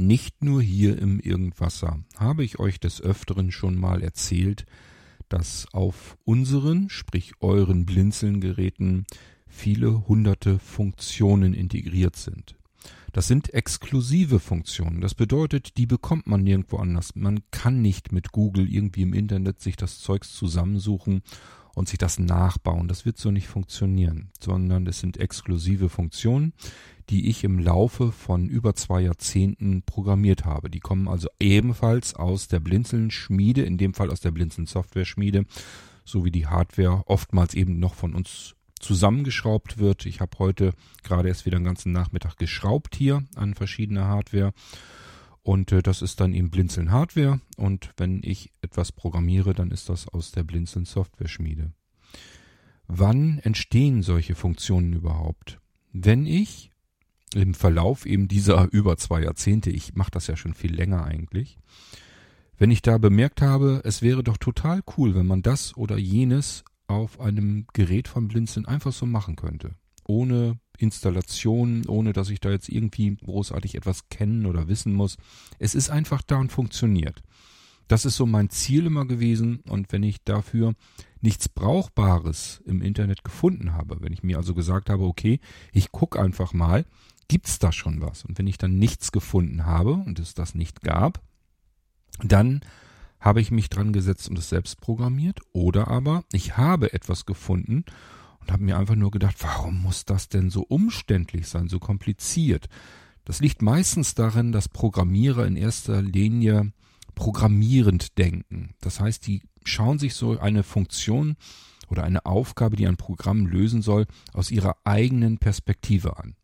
[0.00, 4.64] Nicht nur hier im Irgendwasser habe ich euch des Öfteren schon mal erzählt,
[5.28, 9.04] dass auf unseren, sprich euren Blinzeln-Geräten
[9.46, 12.56] viele hunderte Funktionen integriert sind.
[13.12, 15.02] Das sind exklusive Funktionen.
[15.02, 17.14] Das bedeutet, die bekommt man nirgendwo anders.
[17.14, 21.20] Man kann nicht mit Google irgendwie im Internet sich das Zeugs zusammensuchen
[21.74, 22.88] und sich das nachbauen.
[22.88, 26.52] Das wird so nicht funktionieren, sondern es sind exklusive Funktionen,
[27.08, 30.70] die ich im Laufe von über zwei Jahrzehnten programmiert habe.
[30.70, 35.44] Die kommen also ebenfalls aus der Blinzeln-Schmiede, in dem Fall aus der Blinzeln-Software-Schmiede,
[36.04, 40.06] so wie die Hardware oftmals eben noch von uns zusammengeschraubt wird.
[40.06, 44.52] Ich habe heute gerade erst wieder den ganzen Nachmittag geschraubt hier an verschiedene Hardware.
[45.42, 47.40] Und äh, das ist dann eben Blinzeln Hardware.
[47.56, 51.72] Und wenn ich etwas programmiere, dann ist das aus der Blinzeln Software Schmiede.
[52.86, 55.60] Wann entstehen solche Funktionen überhaupt?
[55.92, 56.70] Wenn ich
[57.34, 61.58] im Verlauf eben dieser über zwei Jahrzehnte, ich mache das ja schon viel länger eigentlich,
[62.58, 66.62] wenn ich da bemerkt habe, es wäre doch total cool, wenn man das oder jenes
[66.88, 69.76] auf einem Gerät von Blinzeln einfach so machen könnte.
[70.04, 75.16] Ohne Installation, ohne dass ich da jetzt irgendwie großartig etwas kennen oder wissen muss.
[75.58, 77.22] Es ist einfach da und funktioniert.
[77.88, 80.74] Das ist so mein Ziel immer gewesen und wenn ich dafür
[81.20, 85.40] nichts Brauchbares im Internet gefunden habe, wenn ich mir also gesagt habe, okay,
[85.72, 86.84] ich gucke einfach mal,
[87.26, 88.24] gibt's da schon was?
[88.24, 91.20] Und wenn ich dann nichts gefunden habe und es das nicht gab,
[92.22, 92.60] dann
[93.18, 97.84] habe ich mich dran gesetzt und es selbst programmiert oder aber ich habe etwas gefunden
[98.40, 102.68] und habe mir einfach nur gedacht, warum muss das denn so umständlich sein, so kompliziert?
[103.24, 106.72] Das liegt meistens darin, dass Programmierer in erster Linie
[107.14, 108.74] programmierend denken.
[108.80, 111.36] Das heißt, die schauen sich so eine Funktion
[111.88, 116.34] oder eine Aufgabe, die ein Programm lösen soll, aus ihrer eigenen Perspektive an.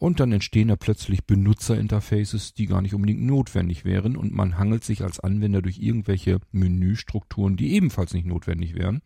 [0.00, 4.82] Und dann entstehen da plötzlich Benutzerinterfaces, die gar nicht unbedingt notwendig wären und man hangelt
[4.82, 9.02] sich als Anwender durch irgendwelche Menüstrukturen, die ebenfalls nicht notwendig wären,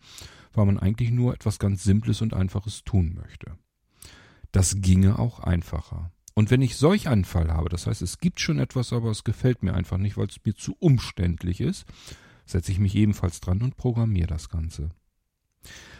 [0.56, 3.56] weil man eigentlich nur etwas ganz Simples und Einfaches tun möchte.
[4.52, 6.10] Das ginge auch einfacher.
[6.34, 9.24] Und wenn ich solch einen Fall habe, das heißt, es gibt schon etwas, aber es
[9.24, 11.86] gefällt mir einfach nicht, weil es mir zu umständlich ist,
[12.44, 14.90] setze ich mich ebenfalls dran und programmiere das Ganze.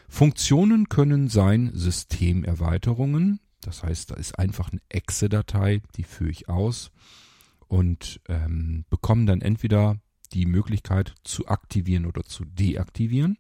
[0.09, 6.93] Funktionen können sein Systemerweiterungen, das heißt, da ist einfach eine Exe-Datei, die führe ich aus
[7.66, 9.99] und ähm, bekomme dann entweder
[10.33, 13.39] die Möglichkeit zu aktivieren oder zu deaktivieren,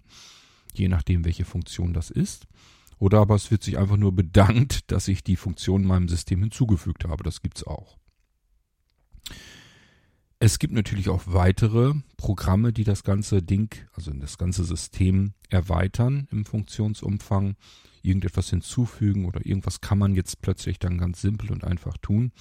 [0.78, 2.46] je nachdem, welche Funktion das ist.
[2.98, 7.04] Oder aber es wird sich einfach nur bedankt, dass ich die Funktion meinem System hinzugefügt
[7.04, 7.24] habe.
[7.24, 7.96] Das gibt's auch.
[10.38, 16.28] Es gibt natürlich auch weitere Programme, die das ganze Ding, also das ganze System erweitern
[16.30, 17.56] im Funktionsumfang,
[18.02, 22.32] irgendetwas hinzufügen oder irgendwas kann man jetzt plötzlich dann ganz simpel und einfach tun.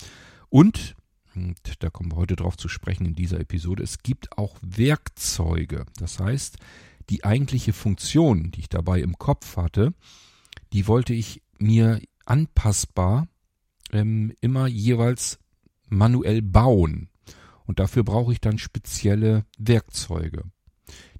[0.50, 0.96] Und,
[1.36, 5.86] und da kommen wir heute drauf zu sprechen in dieser Episode, es gibt auch Werkzeuge.
[5.98, 6.58] Das heißt,
[7.10, 9.94] die eigentliche Funktion, die ich dabei im Kopf hatte,
[10.74, 13.28] die wollte ich mir anpassbar
[13.92, 15.40] ähm, immer jeweils
[15.88, 17.10] manuell bauen.
[17.66, 20.44] Und dafür brauche ich dann spezielle Werkzeuge.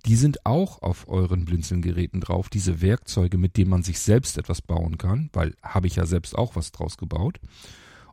[0.06, 4.62] Die sind auch auf euren Blinzelgeräten drauf, diese Werkzeuge, mit denen man sich selbst etwas
[4.62, 7.40] bauen kann, weil habe ich ja selbst auch was draus gebaut.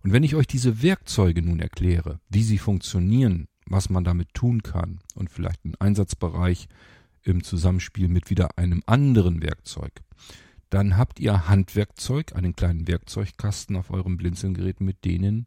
[0.03, 4.63] Und wenn ich euch diese Werkzeuge nun erkläre, wie sie funktionieren, was man damit tun
[4.63, 6.69] kann und vielleicht einen Einsatzbereich
[7.25, 9.93] im Zusammenspiel mit wieder einem anderen Werkzeug,
[10.71, 15.47] dann habt ihr Handwerkzeug, einen kleinen Werkzeugkasten auf eurem Blinzelgerät, mit denen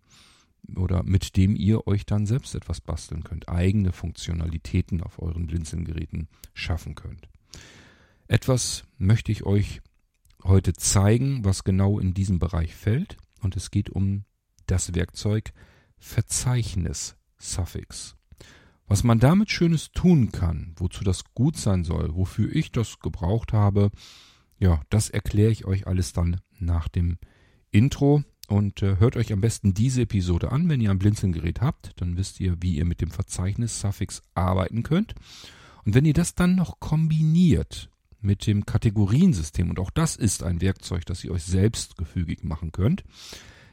[0.75, 6.27] oder mit dem ihr euch dann selbst etwas basteln könnt, eigene Funktionalitäten auf euren Blinzelgeräten
[6.53, 7.27] schaffen könnt.
[8.27, 9.81] Etwas möchte ich euch
[10.43, 14.25] heute zeigen, was genau in diesem Bereich fällt, und es geht um
[14.67, 15.53] das Werkzeug
[15.97, 18.15] Verzeichnis Suffix.
[18.87, 23.51] Was man damit Schönes tun kann, wozu das gut sein soll, wofür ich das gebraucht
[23.51, 23.89] habe,
[24.59, 27.17] ja, das erkläre ich euch alles dann nach dem
[27.71, 28.23] Intro.
[28.47, 31.93] Und äh, hört euch am besten diese Episode an, wenn ihr ein Blinzelgerät habt.
[31.95, 35.15] Dann wisst ihr, wie ihr mit dem Verzeichnis-Suffix arbeiten könnt.
[35.83, 37.89] Und wenn ihr das dann noch kombiniert
[38.21, 42.71] mit dem Kategoriensystem, und auch das ist ein Werkzeug, das ihr euch selbst gefügig machen
[42.71, 43.03] könnt,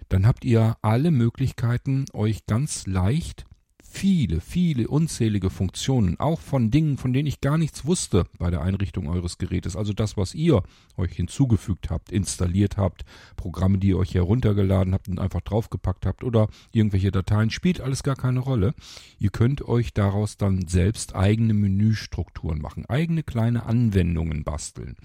[0.09, 3.45] dann habt ihr alle Möglichkeiten, euch ganz leicht
[3.93, 8.63] viele, viele unzählige Funktionen, auch von Dingen, von denen ich gar nichts wusste bei der
[8.63, 9.77] Einrichtung eures Gerätes.
[9.77, 10.63] Also das, was ihr
[10.97, 13.05] euch hinzugefügt habt, installiert habt,
[13.37, 18.03] Programme, die ihr euch heruntergeladen habt und einfach draufgepackt habt oder irgendwelche Dateien, spielt alles
[18.03, 18.75] gar keine Rolle.
[19.19, 24.97] Ihr könnt euch daraus dann selbst eigene Menüstrukturen machen, eigene kleine Anwendungen basteln.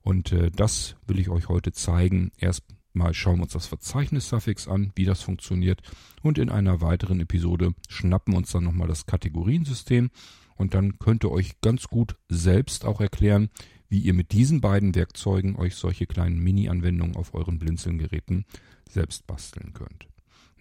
[0.00, 2.32] Und äh, das will ich euch heute zeigen.
[2.38, 2.62] Erst
[2.96, 5.82] Mal schauen wir uns das Verzeichnis-Suffix an, wie das funktioniert.
[6.22, 10.08] Und in einer weiteren Episode schnappen wir uns dann nochmal das Kategoriensystem.
[10.56, 13.50] Und dann könnt ihr euch ganz gut selbst auch erklären,
[13.90, 18.46] wie ihr mit diesen beiden Werkzeugen euch solche kleinen Mini-Anwendungen auf euren Blinzeln-Geräten
[18.88, 20.08] selbst basteln könnt.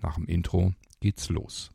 [0.01, 1.71] Nach dem Intro geht's los.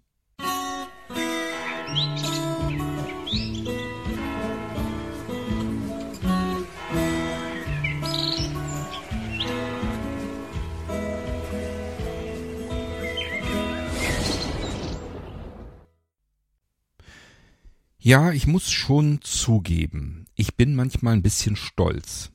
[18.03, 22.31] Ja, ich muss schon zugeben, ich bin manchmal ein bisschen stolz.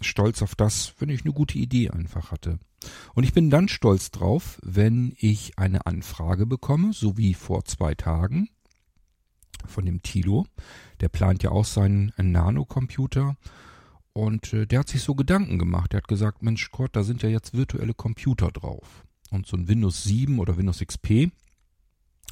[0.00, 2.60] Stolz auf das, wenn ich eine gute Idee einfach hatte.
[3.14, 7.96] Und ich bin dann stolz drauf, wenn ich eine Anfrage bekomme, so wie vor zwei
[7.96, 8.48] Tagen
[9.66, 10.46] von dem Tilo.
[11.00, 13.36] Der plant ja auch seinen Nanocomputer.
[14.12, 15.94] Und äh, der hat sich so Gedanken gemacht.
[15.94, 19.04] Der hat gesagt, Mensch Gott, da sind ja jetzt virtuelle Computer drauf.
[19.30, 21.32] Und so ein Windows 7 oder Windows XP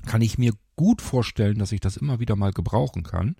[0.04, 3.36] kann ich mir gut vorstellen, dass ich das immer wieder mal gebrauchen kann.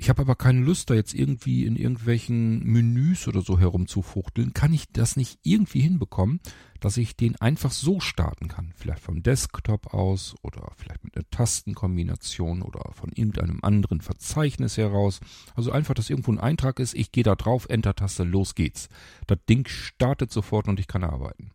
[0.00, 4.54] Ich habe aber keine Lust, da jetzt irgendwie in irgendwelchen Menüs oder so herumzufuchteln.
[4.54, 6.38] Kann ich das nicht irgendwie hinbekommen,
[6.78, 8.72] dass ich den einfach so starten kann?
[8.76, 15.18] Vielleicht vom Desktop aus oder vielleicht mit einer Tastenkombination oder von irgendeinem anderen Verzeichnis heraus.
[15.56, 18.88] Also einfach, dass irgendwo ein Eintrag ist, ich gehe da drauf, Enter-Taste, los geht's.
[19.26, 21.50] Das Ding startet sofort und ich kann arbeiten.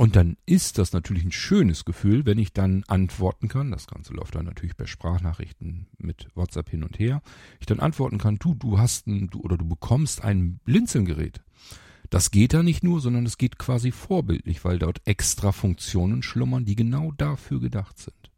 [0.00, 3.70] Und dann ist das natürlich ein schönes Gefühl, wenn ich dann antworten kann.
[3.70, 7.20] Das Ganze läuft dann natürlich per Sprachnachrichten mit WhatsApp hin und her.
[7.60, 11.42] Ich dann antworten kann, du, du hast ein, du oder du bekommst ein Blinzelgerät.
[12.08, 16.64] Das geht da nicht nur, sondern es geht quasi vorbildlich, weil dort extra Funktionen schlummern,
[16.64, 18.30] die genau dafür gedacht sind.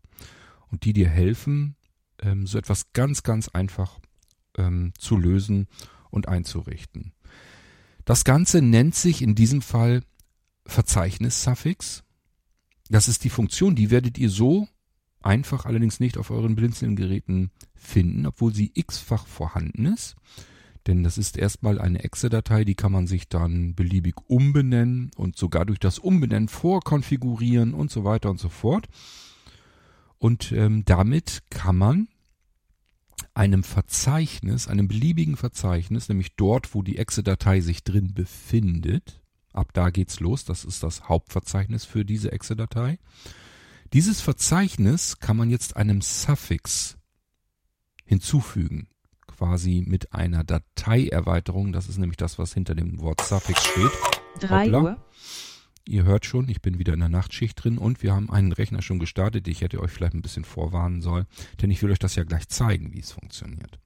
[0.66, 1.76] Und die dir helfen,
[2.18, 4.00] ähm, so etwas ganz, ganz einfach
[4.58, 5.68] ähm, zu lösen
[6.10, 7.12] und einzurichten.
[8.04, 10.02] Das Ganze nennt sich in diesem Fall
[10.66, 12.04] Verzeichnis-Suffix.
[12.88, 14.68] Das ist die Funktion, die werdet ihr so
[15.20, 20.16] einfach allerdings nicht auf euren Blinzeln-Geräten finden, obwohl sie x-fach vorhanden ist.
[20.86, 25.64] Denn das ist erstmal eine Exe-Datei, die kann man sich dann beliebig umbenennen und sogar
[25.64, 28.88] durch das Umbenennen vorkonfigurieren und so weiter und so fort.
[30.18, 32.08] Und ähm, damit kann man
[33.34, 39.21] einem Verzeichnis, einem beliebigen Verzeichnis, nämlich dort, wo die Exe-Datei sich drin befindet,
[39.52, 40.44] Ab da geht's los.
[40.44, 42.98] Das ist das Hauptverzeichnis für diese Exe-Datei.
[43.92, 46.96] Dieses Verzeichnis kann man jetzt einem Suffix
[48.04, 48.88] hinzufügen.
[49.26, 51.72] Quasi mit einer Dateierweiterung.
[51.72, 53.90] Das ist nämlich das, was hinter dem Wort Suffix steht.
[54.40, 54.96] Drei Uhr.
[55.86, 58.82] Ihr hört schon, ich bin wieder in der Nachtschicht drin und wir haben einen Rechner
[58.82, 59.48] schon gestartet.
[59.48, 61.26] Ich hätte euch vielleicht ein bisschen vorwarnen sollen,
[61.60, 63.80] denn ich will euch das ja gleich zeigen, wie es funktioniert.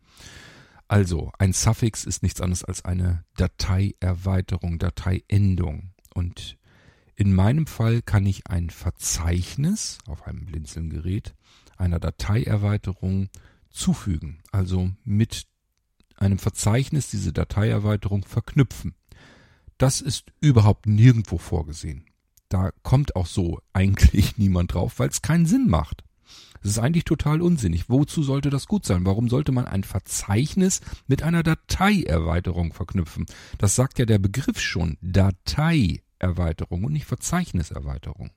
[0.88, 5.90] Also, ein Suffix ist nichts anderes als eine Dateierweiterung, Dateiendung.
[6.14, 6.58] Und
[7.16, 11.34] in meinem Fall kann ich ein Verzeichnis auf einem Blinzelgerät
[11.76, 13.28] einer Dateierweiterung
[13.70, 14.38] zufügen.
[14.52, 15.46] Also mit
[16.16, 18.94] einem Verzeichnis diese Dateierweiterung verknüpfen.
[19.78, 22.06] Das ist überhaupt nirgendwo vorgesehen.
[22.48, 26.04] Da kommt auch so eigentlich niemand drauf, weil es keinen Sinn macht.
[26.62, 27.88] Das ist eigentlich total unsinnig.
[27.88, 29.06] Wozu sollte das gut sein?
[29.06, 33.26] Warum sollte man ein Verzeichnis mit einer Dateierweiterung verknüpfen?
[33.58, 34.98] Das sagt ja der Begriff schon.
[35.00, 38.30] Dateierweiterung und nicht Verzeichniserweiterung.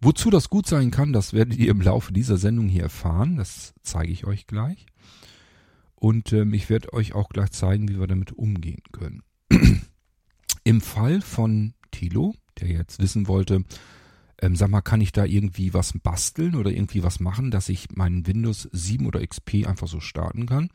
[0.00, 3.36] Wozu das gut sein kann, das werdet ihr im Laufe dieser Sendung hier erfahren.
[3.36, 4.86] Das zeige ich euch gleich.
[5.96, 9.22] Und ähm, ich werde euch auch gleich zeigen, wie wir damit umgehen können.
[10.64, 13.64] Im Fall von Tilo, der jetzt wissen wollte,
[14.40, 17.86] ähm, sag mal, kann ich da irgendwie was basteln oder irgendwie was machen, dass ich
[17.94, 20.70] meinen Windows 7 oder XP einfach so starten kann?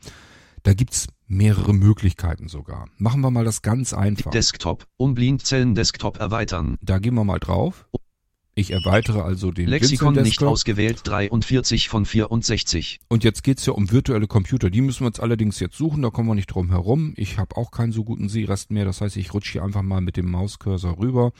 [0.62, 2.88] Da gibt's mehrere Möglichkeiten sogar.
[2.96, 4.30] Machen wir mal das ganz einfach.
[4.30, 6.78] Desktop, um Blindzellen Desktop erweitern.
[6.80, 7.86] Da gehen wir mal drauf.
[8.56, 13.00] Ich erweitere also den Lexikon nicht ausgewählt 43 von 64.
[13.08, 14.70] Und jetzt geht's ja um virtuelle Computer.
[14.70, 17.14] Die müssen wir uns allerdings jetzt suchen, da kommen wir nicht drum herum.
[17.16, 20.00] Ich habe auch keinen so guten Sehrest mehr, das heißt, ich rutsche hier einfach mal
[20.00, 21.32] mit dem Mauscursor rüber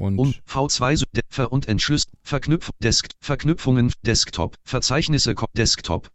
[0.00, 6.10] und, und V2 Ver und Entschlüss, Verknüpf, Desk, Verknüpfungen, Desktop, Verzeichnisse, Desktop,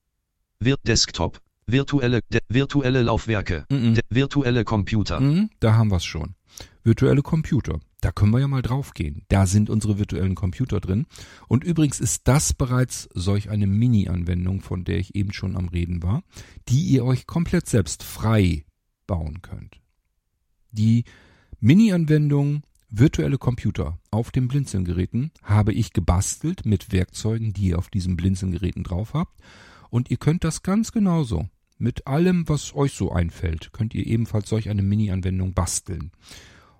[0.59, 3.93] wird Desktop, virtuelle, de, virtuelle Laufwerke, mm -mm.
[3.93, 5.19] De, virtuelle Computer.
[5.19, 6.35] Mm, da haben wir es schon.
[6.83, 7.79] Virtuelle Computer.
[8.01, 9.23] Da können wir ja mal draufgehen.
[9.29, 11.05] Da sind unsere virtuellen Computer drin.
[11.47, 16.03] Und übrigens ist das bereits solch eine Mini-Anwendung, von der ich eben schon am Reden
[16.03, 16.23] war,
[16.69, 18.65] die ihr euch komplett selbst frei
[19.07, 19.81] bauen könnt.
[20.71, 21.03] Die
[21.59, 22.61] Mini-Anwendung
[22.97, 28.85] Virtuelle Computer auf den Blinzelgeräten habe ich gebastelt mit Werkzeugen, die ihr auf diesen Blinzelgeräten
[28.85, 29.37] drauf habt.
[29.89, 31.49] Und ihr könnt das ganz genauso.
[31.77, 36.11] Mit allem, was euch so einfällt, könnt ihr ebenfalls solch eine Mini-Anwendung basteln.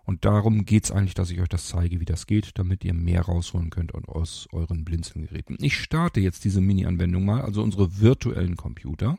[0.06, 3.24] Und darum geht's eigentlich, dass ich euch das zeige, wie das geht, damit ihr mehr
[3.24, 5.58] rausholen könnt aus euren Blinzelgeräten.
[5.60, 9.18] Ich starte jetzt diese Mini-Anwendung mal, also unsere virtuellen Computer.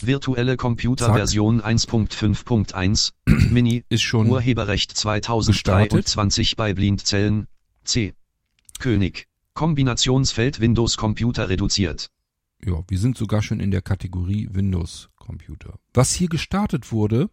[0.00, 1.16] Virtuelle Computer Zack.
[1.16, 3.12] Version 1.5.1
[3.50, 6.56] Mini ist schon Urheberrecht 2023 gestartet.
[6.56, 7.46] bei Blindzellen
[7.84, 8.14] C.
[8.78, 9.28] König.
[9.54, 12.10] Kombinationsfeld Windows Computer reduziert.
[12.64, 15.78] Ja, wir sind sogar schon in der Kategorie Windows Computer.
[15.92, 17.30] Was hier gestartet wurde,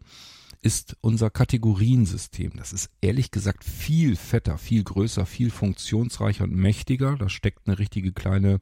[0.61, 2.51] ist unser Kategoriensystem.
[2.55, 7.15] Das ist ehrlich gesagt viel fetter, viel größer, viel funktionsreicher und mächtiger.
[7.17, 8.59] Da steckt eine richtige kleine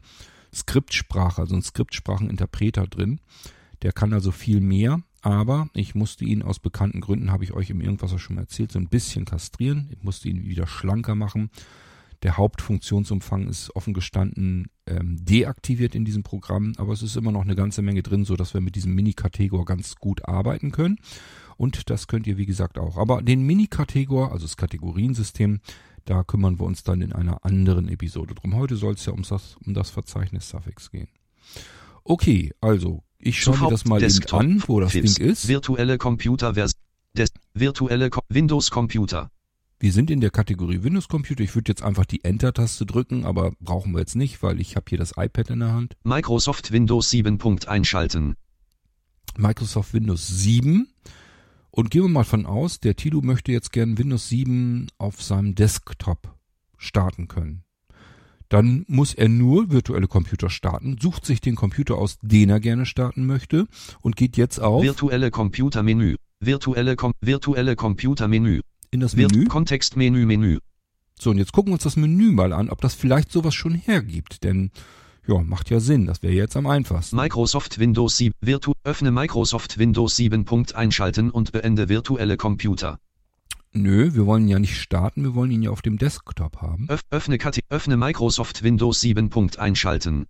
[0.54, 3.20] Skriptsprache, also ein Skriptspracheninterpreter drin.
[3.82, 7.70] Der kann also viel mehr, aber ich musste ihn aus bekannten Gründen, habe ich euch
[7.70, 9.90] im Irgendwas schon mal erzählt, so ein bisschen kastrieren.
[9.92, 11.50] Ich musste ihn wieder schlanker machen.
[12.24, 17.44] Der Hauptfunktionsumfang ist offen gestanden ähm, deaktiviert in diesem Programm, aber es ist immer noch
[17.44, 20.98] eine ganze Menge drin, so dass wir mit diesem Mini-Kategor ganz gut arbeiten können.
[21.56, 22.98] Und das könnt ihr, wie gesagt, auch.
[22.98, 25.62] Aber den Mini-Kategor, also das Kategoriensystem,
[26.04, 28.56] da kümmern wir uns dann in einer anderen Episode drum.
[28.56, 31.08] Heute soll es ja um das, um das Verzeichnis Suffix gehen.
[32.04, 35.48] Okay, also ich schaue mir das mal eben an, wo das Ding ist.
[35.48, 39.30] Virtuelle Computer, Des virtuelle Co Windows Computer.
[39.82, 41.44] Wir sind in der Kategorie Windows Computer.
[41.44, 44.86] Ich würde jetzt einfach die Enter-Taste drücken, aber brauchen wir jetzt nicht, weil ich habe
[44.90, 45.96] hier das iPad in der Hand.
[46.04, 47.40] Microsoft Windows 7.
[47.66, 48.36] einschalten.
[49.38, 50.90] Microsoft Windows 7.
[51.72, 55.56] Und gehen wir mal von aus, der Tilo möchte jetzt gern Windows 7 auf seinem
[55.56, 56.36] Desktop
[56.78, 57.64] starten können.
[58.50, 62.88] Dann muss er nur virtuelle Computer starten, sucht sich den Computer aus, den er gerne
[62.88, 63.68] starten möchte
[64.02, 66.16] und geht jetzt auf virtuelle Computer Menü.
[66.40, 69.46] Virtuelle, Com virtuelle Computer Menü in das Menü.
[69.46, 70.60] Kontextmenü, Menü.
[71.20, 73.76] So, und jetzt gucken wir uns das Menü mal an, ob das vielleicht sowas schon
[73.76, 74.72] hergibt, denn
[75.28, 77.16] ja, macht ja Sinn, das wäre jetzt am einfachsten.
[77.16, 80.46] Microsoft Windows 7, Virtu öffne Microsoft Windows 7.
[80.46, 82.98] Punkt einschalten und beende virtuelle Computer.
[83.72, 86.88] Nö, wir wollen ja nicht starten, wir wollen ihn ja auf dem Desktop haben.
[86.90, 87.38] Öff, öffne,
[87.70, 89.30] öffne Microsoft Windows 7.
[89.30, 90.26] Punkt einschalten.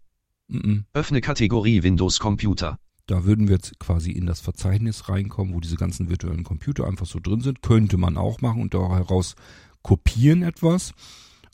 [0.47, 0.83] Mm -mm.
[0.93, 2.77] Öffne Kategorie Windows Computer.
[3.09, 7.05] Da würden wir jetzt quasi in das Verzeichnis reinkommen, wo diese ganzen virtuellen Computer einfach
[7.05, 7.61] so drin sind.
[7.61, 9.35] Könnte man auch machen und da heraus
[9.81, 10.93] kopieren etwas.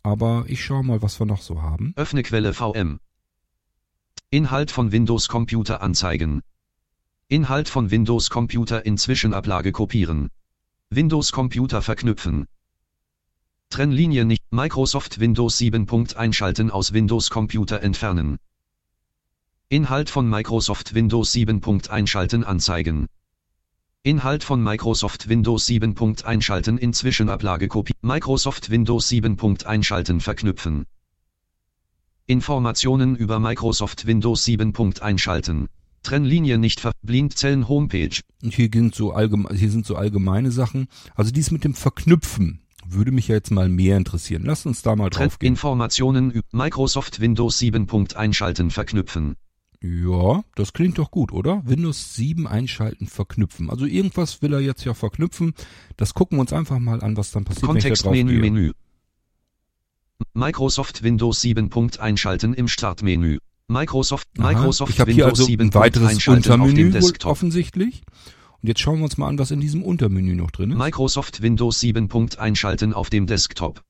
[0.04, 1.94] Aber ich schaue mal, was wir noch so haben.
[1.96, 3.00] Öffne Quelle VM.
[4.32, 6.42] Inhalt von Windows Computer anzeigen.
[7.28, 10.32] Inhalt von Windows Computer in Zwischenablage kopieren.
[10.96, 12.48] Windows Computer verknüpfen.
[13.70, 14.44] Trennlinie nicht.
[14.52, 15.88] Microsoft Windows 7.
[16.16, 18.38] einschalten aus Windows Computer entfernen.
[19.68, 21.62] Inhalt von Microsoft Windows 7.
[21.90, 23.08] Einschalten anzeigen.
[24.04, 25.98] Inhalt von Microsoft Windows 7.
[26.24, 27.94] Einschalten in Zwischenablage Kopie.
[28.02, 29.66] Microsoft Windows 7.
[29.66, 30.86] Einschalten verknüpfen.
[32.26, 34.74] Informationen über Microsoft Windows 7.
[35.02, 35.68] Einschalten.
[36.06, 38.22] Trennlinie nicht ver Blindzellen Homepage.
[38.44, 40.88] Und hier, sind so allgemein, hier sind so allgemeine Sachen.
[41.16, 44.44] Also dies mit dem Verknüpfen würde mich ja jetzt mal mehr interessieren.
[44.46, 45.50] Lass uns da mal drauf gehen.
[45.50, 47.88] Informationen über Microsoft Windows 7.
[48.16, 49.36] Einschalten verknüpfen.
[49.82, 51.62] Ja, das klingt doch gut, oder?
[51.66, 53.70] Windows 7 einschalten, verknüpfen.
[53.70, 55.54] Also irgendwas will er jetzt ja verknüpfen.
[55.98, 57.68] Das gucken wir uns einfach mal an, was dann passiert.
[57.68, 58.72] Kontextmenü, Menü.
[60.34, 61.70] Microsoft Windows 7.
[62.00, 63.38] einschalten im Startmenü.
[63.68, 65.68] Microsoft, Aha, Microsoft ich Windows hier also 7.
[65.68, 68.04] ein weiteres Untermenü wohl offensichtlich.
[68.62, 70.78] Und jetzt schauen wir uns mal an, was in diesem Untermenü noch drin ist.
[70.78, 72.10] Microsoft Windows 7.
[72.38, 73.84] einschalten auf dem Desktop.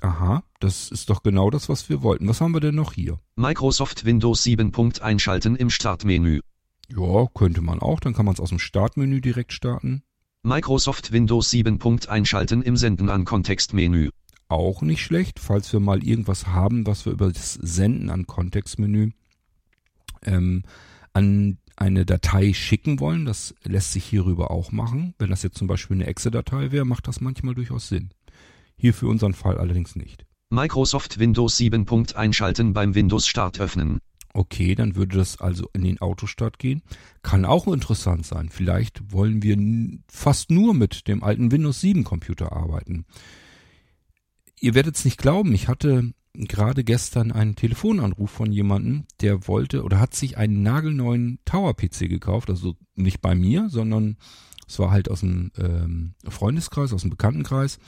[0.00, 2.26] Aha, das ist doch genau das, was wir wollten.
[2.28, 3.18] Was haben wir denn noch hier?
[3.36, 4.72] Microsoft Windows 7.
[5.00, 6.40] einschalten im Startmenü.
[6.88, 8.00] Ja, könnte man auch.
[8.00, 10.02] Dann kann man es aus dem Startmenü direkt starten.
[10.42, 11.78] Microsoft Windows 7.
[12.08, 14.08] einschalten im Senden an Kontextmenü.
[14.50, 19.12] Auch nicht schlecht, falls wir mal irgendwas haben, was wir über das Senden an Kontextmenü
[20.24, 20.64] ähm,
[21.12, 23.26] an eine Datei schicken wollen.
[23.26, 25.14] Das lässt sich hierüber auch machen.
[25.18, 28.10] Wenn das jetzt zum Beispiel eine Exe-Datei wäre, macht das manchmal durchaus Sinn.
[28.76, 30.26] Hier für unseren Fall allerdings nicht.
[30.50, 31.86] Microsoft Windows 7.
[32.16, 34.00] einschalten beim Windows Start öffnen.
[34.32, 36.82] Okay, dann würde das also in den Autostart gehen.
[37.22, 38.48] Kann auch interessant sein.
[38.48, 39.56] Vielleicht wollen wir
[40.10, 43.06] fast nur mit dem alten Windows 7 Computer arbeiten.
[44.60, 49.82] Ihr werdet es nicht glauben, ich hatte gerade gestern einen Telefonanruf von jemandem, der wollte
[49.82, 54.16] oder hat sich einen nagelneuen Tower PC gekauft, also nicht bei mir, sondern
[54.68, 57.78] es war halt aus dem ähm, Freundeskreis, aus dem Bekanntenkreis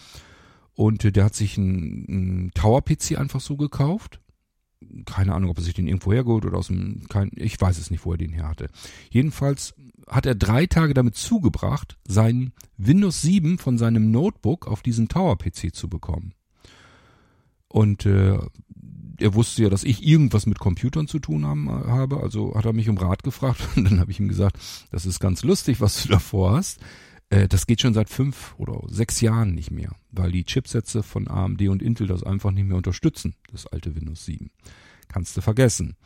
[0.75, 4.21] und äh, der hat sich einen, einen Tower-PC einfach so gekauft.
[5.07, 7.91] Keine Ahnung, ob er sich den irgendwo hergeholt oder aus dem, kein, ich weiß es
[7.91, 8.69] nicht, wo er den her hatte.
[9.11, 9.75] Jedenfalls
[10.09, 15.73] hat er drei Tage damit zugebracht, sein Windows 7 von seinem Notebook auf diesen Tower-PC
[15.73, 16.35] zu bekommen.
[17.73, 18.39] Und äh,
[19.19, 22.75] er wusste ja, dass ich irgendwas mit Computern zu tun haben, habe, also hat er
[22.75, 24.59] mich um Rat gefragt und dann habe ich ihm gesagt,
[24.91, 26.81] das ist ganz lustig, was du davor hast
[27.31, 31.29] Äh, das geht schon seit fünf oder sechs Jahren nicht mehr, weil die Chipsätze von
[31.29, 34.51] AMD und Intel das einfach nicht mehr unterstützen, das alte Windows 7.
[35.09, 35.97] Kannst du vergessen.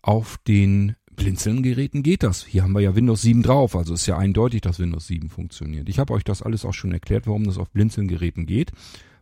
[0.00, 2.46] Auf den Blinzeln-Geräten geht das.
[2.46, 5.88] Hier haben wir ja Windows 7 drauf, also ist ja eindeutig, dass Windows 7 funktioniert.
[5.90, 8.72] Ich habe euch das alles auch schon erklärt, warum das auf Blinzeln-Geräten geht,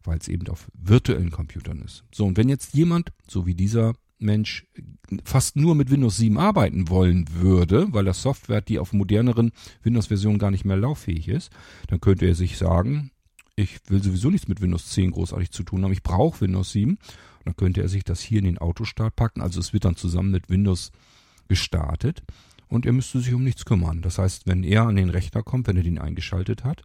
[0.07, 2.05] weil es eben auf virtuellen Computern ist.
[2.13, 4.67] So, und wenn jetzt jemand, so wie dieser Mensch,
[5.25, 10.39] fast nur mit Windows 7 arbeiten wollen würde, weil das Software, die auf moderneren Windows-Versionen
[10.39, 11.51] gar nicht mehr lauffähig ist,
[11.89, 13.11] dann könnte er sich sagen,
[13.57, 16.93] ich will sowieso nichts mit Windows 10 großartig zu tun haben, ich brauche Windows 7.
[16.93, 17.01] Und
[17.45, 20.31] dann könnte er sich das hier in den Autostart packen, also es wird dann zusammen
[20.31, 20.93] mit Windows
[21.49, 22.23] gestartet
[22.69, 24.03] und er müsste sich um nichts kümmern.
[24.03, 26.83] Das heißt, wenn er an den Rechner kommt, wenn er den eingeschaltet hat,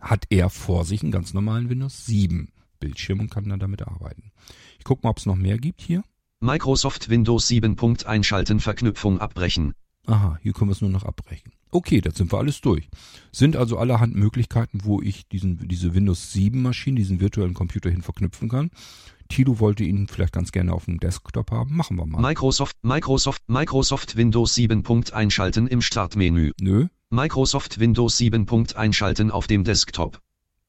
[0.00, 4.32] hat er vor sich einen ganz normalen Windows 7 Bildschirm und kann dann damit arbeiten.
[4.78, 6.02] Ich gucke mal, ob es noch mehr gibt hier.
[6.40, 7.76] Microsoft Windows 7.
[7.76, 9.74] Punkt einschalten, Verknüpfung abbrechen.
[10.06, 11.52] Aha, hier können wir es nur noch abbrechen.
[11.70, 12.88] Okay, das sind wir alles durch.
[13.30, 18.02] Sind also allerhand Möglichkeiten, wo ich diesen, diese Windows 7 Maschine, diesen virtuellen Computer hin
[18.02, 18.70] verknüpfen kann.
[19.28, 21.76] Tilo wollte ihn vielleicht ganz gerne auf dem Desktop haben.
[21.76, 22.20] Machen wir mal.
[22.20, 24.82] Microsoft, Microsoft, Microsoft Windows 7.
[24.82, 26.52] Punkt einschalten im Startmenü.
[26.60, 26.88] Nö.
[27.12, 28.46] Microsoft Windows 7.
[28.46, 30.20] Punkt einschalten auf dem Desktop.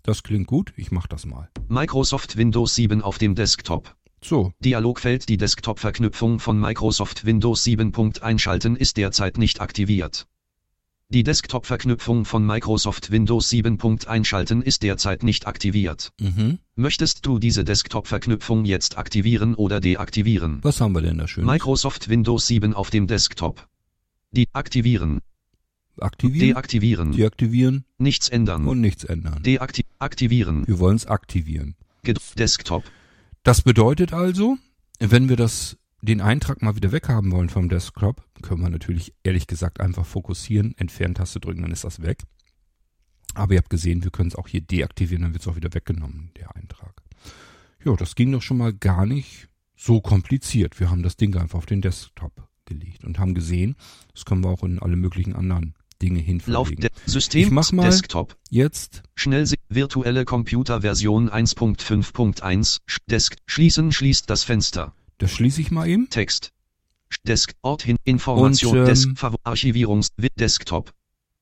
[0.02, 0.74] Das klingt gut.
[0.76, 1.52] Ich mach das mal.
[1.68, 3.96] Microsoft Windows 7 auf dem Desktop.
[4.24, 4.52] So.
[4.60, 7.92] Dialogfeld Die Desktop-Verknüpfung von Microsoft Windows 7.
[7.92, 10.26] Punkt einschalten ist derzeit nicht aktiviert.
[11.10, 13.78] Die Desktop-Verknüpfung von Microsoft Windows 7.
[13.78, 16.12] Punkt einschalten ist derzeit nicht aktiviert.
[16.20, 16.58] Mhm.
[16.74, 20.58] Möchtest du diese Desktop-Verknüpfung jetzt aktivieren oder deaktivieren?
[20.64, 21.46] Was haben wir denn da schön?
[21.46, 23.68] Microsoft Windows 7 auf dem Desktop.
[24.32, 25.22] Die aktivieren.
[26.00, 26.54] Aktivieren.
[26.56, 27.12] Deaktivieren.
[27.12, 28.68] Deaktivieren Nichts ändern.
[28.68, 29.44] und nichts ändern.
[29.44, 30.68] Deaktivieren.
[30.68, 31.76] Wir wollen es aktivieren.
[32.38, 32.84] Desktop.
[33.44, 34.58] Das bedeutet also,
[35.00, 39.46] wenn wir das den Eintrag mal wieder weghaben wollen vom Desktop, können wir natürlich ehrlich
[39.46, 42.24] gesagt einfach fokussieren, Entfernt-Taste drücken, dann ist das weg.
[43.36, 45.74] Aber ihr habt gesehen, wir können es auch hier deaktivieren, dann wird es auch wieder
[45.74, 47.02] weggenommen, der Eintrag.
[47.86, 50.80] Ja, das ging doch schon mal gar nicht so kompliziert.
[50.80, 53.76] Wir haben das Ding einfach auf den Desktop gelegt und haben gesehen,
[54.14, 56.26] das können wir auch in alle möglichen anderen Dinge Lauf
[56.70, 56.82] hinverlegen.
[56.82, 58.36] de System Ich mach mal- Desktop.
[58.50, 64.94] Jetzt Schnell virtuelle Computer Version 1.5.1 Sch- Desk schließen schließt das Fenster.
[65.18, 66.10] Das schließe ich mal eben.
[66.10, 66.52] Text.
[67.28, 69.10] Desk Ort hin Information Und, ähm, Desk
[69.44, 70.10] Archivierungs
[70.40, 70.94] Desktop.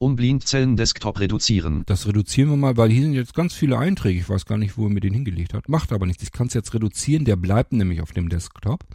[0.02, 1.84] Um Blindzellen Desktop reduzieren.
[1.86, 4.19] Das reduzieren wir mal, weil hier sind jetzt ganz viele Einträge.
[4.19, 5.67] Ich weiß gar nicht, wo er mir den hingelegt hat.
[5.67, 6.24] Macht aber nichts.
[6.24, 7.26] Ich kann es jetzt reduzieren.
[7.26, 8.86] Der bleibt nämlich auf dem Desktop,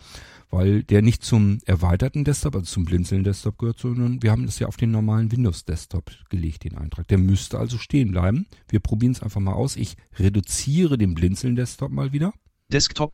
[0.55, 4.69] weil der nicht zum erweiterten Desktop, also zum Blinzeln-Desktop gehört, sondern wir haben das ja
[4.69, 7.09] auf den normalen Windows-Desktop gelegt, den Eintrag.
[7.09, 8.47] Der müsste also stehen bleiben.
[8.69, 9.75] Wir probieren es einfach mal aus.
[9.75, 12.33] Ich reduziere den Blinzeln-Desktop mal wieder.
[12.73, 13.13] Desktop.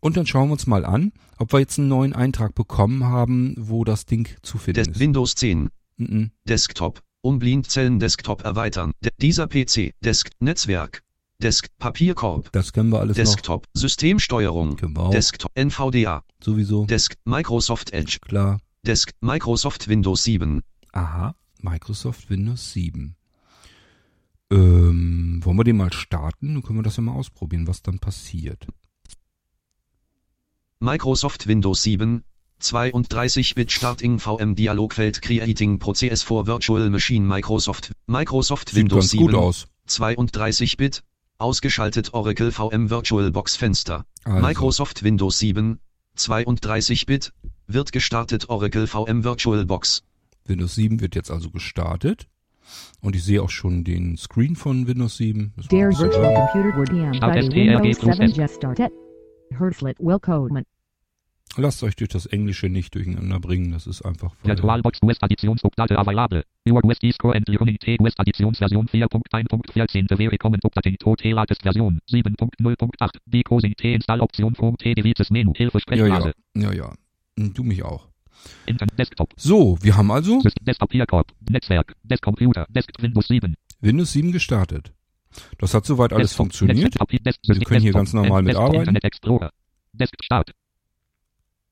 [0.00, 3.54] Und dann schauen wir uns mal an, ob wir jetzt einen neuen Eintrag bekommen haben,
[3.56, 4.98] wo das Ding zu finden Des ist.
[4.98, 5.68] Windows 10.
[5.98, 6.32] Mhm.
[6.48, 7.00] Desktop.
[7.20, 8.92] Um Blindzellen Desktop erweitern.
[9.04, 9.94] De dieser PC.
[10.02, 11.02] Desk Netzwerk.
[11.40, 12.50] Desk Papierkorb.
[12.52, 13.66] Das können wir alles Desktop.
[13.74, 14.70] Systemsteuerung.
[14.70, 14.76] noch.
[14.76, 15.10] Genau.
[15.10, 15.52] Desktop.
[15.54, 16.24] NVDA.
[16.42, 16.84] Sowieso.
[16.86, 18.18] Desk Microsoft Edge.
[18.22, 18.60] Klar.
[18.84, 20.62] Desk Microsoft Windows 7.
[20.92, 23.14] Aha, Microsoft Windows 7.
[24.50, 26.54] Ähm, wollen wir den mal starten?
[26.54, 28.66] Dann können wir das ja mal ausprobieren, was dann passiert.
[30.80, 32.24] Microsoft Windows 7.
[32.60, 39.26] 32-Bit Starting VM Dialogfeld Creating Process for Virtual Machine Microsoft Microsoft Sieht Windows ganz 7.
[39.26, 39.68] gut aus.
[39.88, 41.04] 32-Bit.
[41.40, 44.04] Ausgeschaltet Oracle VM VirtualBox Fenster.
[44.24, 45.78] Also, Microsoft Windows 7.
[46.16, 47.32] 32-Bit.
[47.68, 50.02] Wird gestartet Oracle VM VirtualBox.
[50.46, 52.26] Windows 7 wird jetzt also gestartet.
[53.00, 55.52] Und ich sehe auch schon den Screen von Windows 7.
[55.54, 58.36] Müssen wir Dare ein bisschen virtual computer were jammed Start by Windows plus 7 F.
[58.36, 58.90] just started.
[59.56, 60.64] Herzlet Willcode
[61.56, 63.72] Lasst euch durch das Englische nicht durcheinander bringen.
[63.72, 64.32] Das ist einfach.
[64.42, 66.44] weil- VirtualBox US Additionsupdate available.
[66.68, 73.18] Your West East Core and Unity West Additionsversion 4.1.14 Willkommen Update Total Latest Version 7.0.8
[73.26, 76.32] Decoding T Install Option Form T Devices Menü Hilfe Ja, ja.
[76.54, 76.92] Ja, ja.
[77.36, 78.08] Du mich auch.
[78.66, 83.54] Internet Desktop So, wir haben also System Desk Papierkorb Netzwerk Desk Computer Desk Windows 7
[83.80, 84.92] Windows 7 gestartet.
[85.58, 86.94] Das hat soweit alles Desktop, funktioniert.
[86.94, 88.80] Wir können hier ganz normal Desk, mitarbeiten.
[88.80, 89.50] Internet Explorer
[89.92, 90.52] Desk Start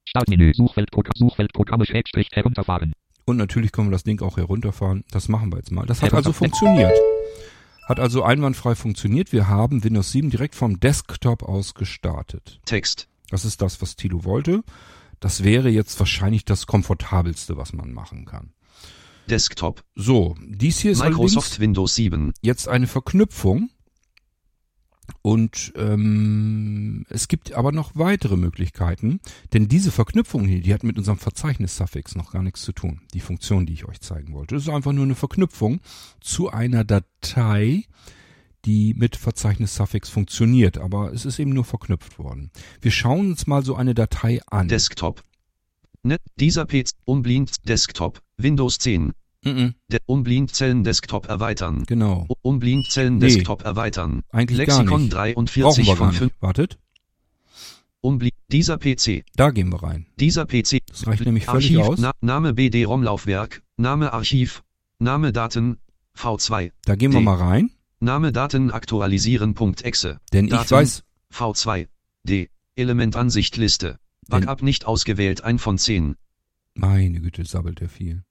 [0.07, 2.93] Startmenü Suchfeld Suchfeldprogramme Schrägstrich herunterfahren
[3.25, 5.05] Und natürlich können wir das Ding auch herunterfahren.
[5.11, 5.85] Das machen wir jetzt mal.
[5.87, 6.95] Das hat also funktioniert.
[7.89, 9.33] Hat also einwandfrei funktioniert.
[9.33, 12.61] Wir haben Windows 7 direkt vom Desktop aus gestartet.
[12.65, 13.09] Text.
[13.31, 14.63] Das ist das, was Tilo wollte.
[15.21, 18.53] Das wäre jetzt wahrscheinlich das komfortabelste, was man machen kann.
[19.29, 19.83] Desktop.
[19.95, 22.33] So, dies hier ist Microsoft Windows 7.
[22.43, 23.71] jetzt eine Verknüpfung
[25.23, 29.21] Und ähm, es gibt aber noch weitere Möglichkeiten,
[29.53, 33.01] denn diese Verknüpfung hier, die hat mit unserem Verzeichnis-Suffix noch gar nichts zu tun.
[33.15, 35.81] Die Funktion, die ich euch zeigen wollte, das ist einfach nur eine Verknüpfung
[36.21, 37.85] zu einer Datei,
[38.65, 42.51] die mit Verzeichnis-Suffix funktioniert, aber es ist eben nur verknüpft worden.
[42.81, 44.69] Wir schauen uns mal so eine Datei an.
[44.69, 45.23] Desktop.
[46.03, 49.13] Net, dieser PC, Umblind, Desktop, Windows 10.
[49.47, 49.75] Mhm.
[49.89, 51.85] Der Umblind-Zellen Desktop erweitern.
[51.87, 52.27] Genau.
[52.43, 53.19] Nee.
[53.21, 54.23] Desktop erweitern.
[54.31, 55.11] Eigentlich gar Lexikon nicht.
[55.13, 56.19] Brauchen 43 wir gar von nicht.
[56.19, 56.33] 5.
[56.41, 56.79] Wartet,
[58.01, 59.25] Umblind, dieser PC.
[59.35, 60.07] da gehen wir rein.
[60.21, 60.81] Dieser PC.
[60.87, 61.99] Das reicht nämlich völlig Archiv, aus.
[61.99, 63.63] Na, Name BD-ROM-Laufwerk.
[63.77, 64.63] Name Archiv.
[64.99, 65.79] Name Daten.
[66.17, 66.73] V2.
[66.85, 67.25] Da gehen wir D.
[67.25, 70.21] mal rein, Name Daten aktualisieren.exe.
[70.33, 70.71] denn ich Daten.
[70.71, 71.89] weiß, V2.
[72.25, 72.49] D.
[72.75, 73.99] Elementansicht Liste.
[74.29, 76.17] Backup nicht ausgewählt 1 von 10.
[76.75, 78.23] Meine Güte, sabbelt der viel.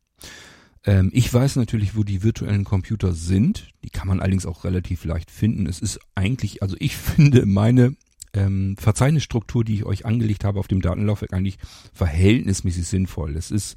[0.86, 3.69] Ähm, ich weiß natürlich, wo die virtuellen Computer sind.
[3.84, 5.67] Die kann man allerdings auch relativ leicht finden.
[5.67, 7.95] Es ist eigentlich, also ich finde meine
[8.34, 11.58] ähm, Verzeichnisstruktur, die ich euch angelegt habe auf dem Datenlaufwerk, eigentlich
[11.93, 13.36] verhältnismäßig sinnvoll.
[13.36, 13.76] Es ist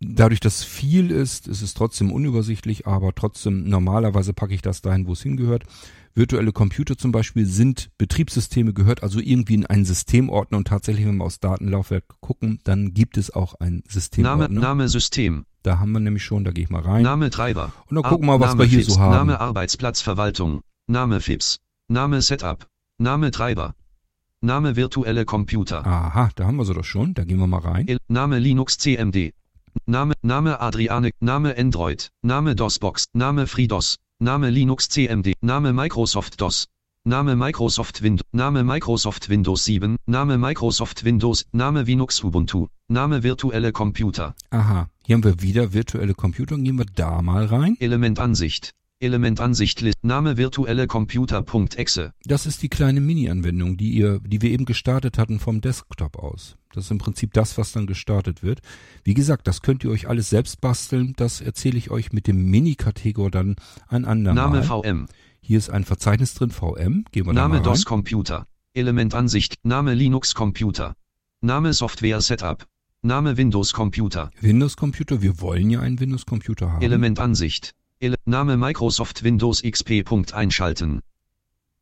[0.00, 5.06] dadurch, dass viel ist, ist es trotzdem unübersichtlich, aber trotzdem normalerweise packe ich das dahin,
[5.06, 5.64] wo es hingehört.
[6.14, 11.16] Virtuelle Computer zum Beispiel sind Betriebssysteme, gehört also irgendwie in einen Systemordner und tatsächlich, wenn
[11.16, 14.60] wir aus Datenlaufwerk gucken, dann gibt es auch Name, Systemordner.
[14.60, 15.44] Name System.
[15.62, 17.02] Da haben wir nämlich schon, da gehe ich mal rein.
[17.02, 17.72] Name Treiber.
[17.88, 19.12] Und dann gucken wir mal, was Name wir hier FIPS, so haben.
[19.12, 20.62] Name Arbeitsplatzverwaltung.
[20.86, 21.58] Name FIPS.
[21.88, 22.66] Name Setup.
[22.98, 23.74] Name Treiber.
[24.40, 25.86] Name virtuelle Computer.
[25.86, 27.98] Aha, da haben wir sie doch schon, da gehen wir mal rein.
[28.08, 29.32] Name Linux CMD.
[29.86, 36.66] Name, Name Adriane, Name Android, Name DOSBox, Name FreeDOS, Name Linux CMD, Name Microsoft DOS,
[37.04, 43.72] Name Microsoft Windows, Name Microsoft Windows 7, Name Microsoft Windows, Name Linux Ubuntu, Name virtuelle
[43.72, 47.76] Computer, Aha, hier haben wir wieder virtuelle Computer, gehen wir da mal rein.
[47.80, 54.52] Elementansicht, Elementansicht List, Name virtuelle Computer.exe, Das ist die kleine Mini-Anwendung, die ihr, die wir
[54.52, 56.54] eben gestartet hatten vom Desktop aus.
[56.72, 58.60] Das ist im Prinzip das, was dann gestartet wird.
[59.02, 61.14] Wie gesagt, das könnt ihr euch alles selbst basteln.
[61.16, 63.56] Das erzähle ich euch mit dem Mini-Kategor dann
[63.88, 64.62] ein andermal.
[64.62, 65.06] Name VM,
[65.40, 67.04] Hier ist ein Verzeichnis drin, VM.
[67.10, 67.64] Gehen wir da Name mal rein.
[67.64, 70.94] DOS Computer, Elementansicht, Name Linux Computer,
[71.40, 72.64] Name Software Setup,
[73.02, 75.22] Name Windows Computer, Windows-Computer.
[75.22, 76.82] Wir wollen ja einen Windows-Computer haben.
[76.82, 77.74] Elementansicht.
[77.98, 80.04] Ele Name Microsoft Windows XP.
[80.34, 81.00] Einschalten.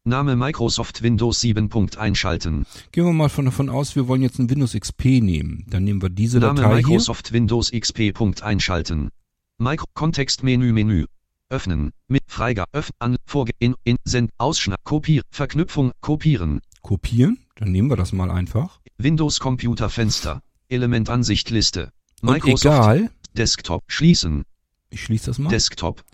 [0.04, 1.70] Name Microsoft Windows 7.
[1.70, 2.66] Punkt einschalten.
[2.92, 5.64] Gehen wir mal von davon aus, wir wollen jetzt einen Windows XP nehmen.
[5.68, 8.12] Dann nehmen wir diese Name Datei Microsoft Windows XP.
[8.42, 9.10] Einschalten.
[9.58, 11.06] Micro Kontextmenü Menü.
[11.50, 11.90] Öffnen.
[12.06, 12.70] Mit Freigabe.
[12.72, 12.96] Öffnen.
[13.00, 13.16] An.
[13.26, 13.50] Vorge.
[13.58, 13.74] In.
[13.82, 13.96] In.
[14.04, 14.30] Send.
[14.38, 14.78] Ausschnitt.
[14.84, 15.24] Kopieren.
[15.32, 15.90] Verknüpfung.
[16.00, 16.60] Kopieren.
[16.60, 17.38] hier kopieren.
[17.56, 18.80] Dann nehmen wir das mal einfach.
[18.98, 20.42] Windows Computer Fenster.
[20.68, 21.92] Elementansicht Liste.
[22.22, 23.84] Und Microsoft egal, Desktop.
[23.86, 24.44] Schließen.
[24.90, 25.50] ich schließe das mal.
[25.50, 26.04] Desktop.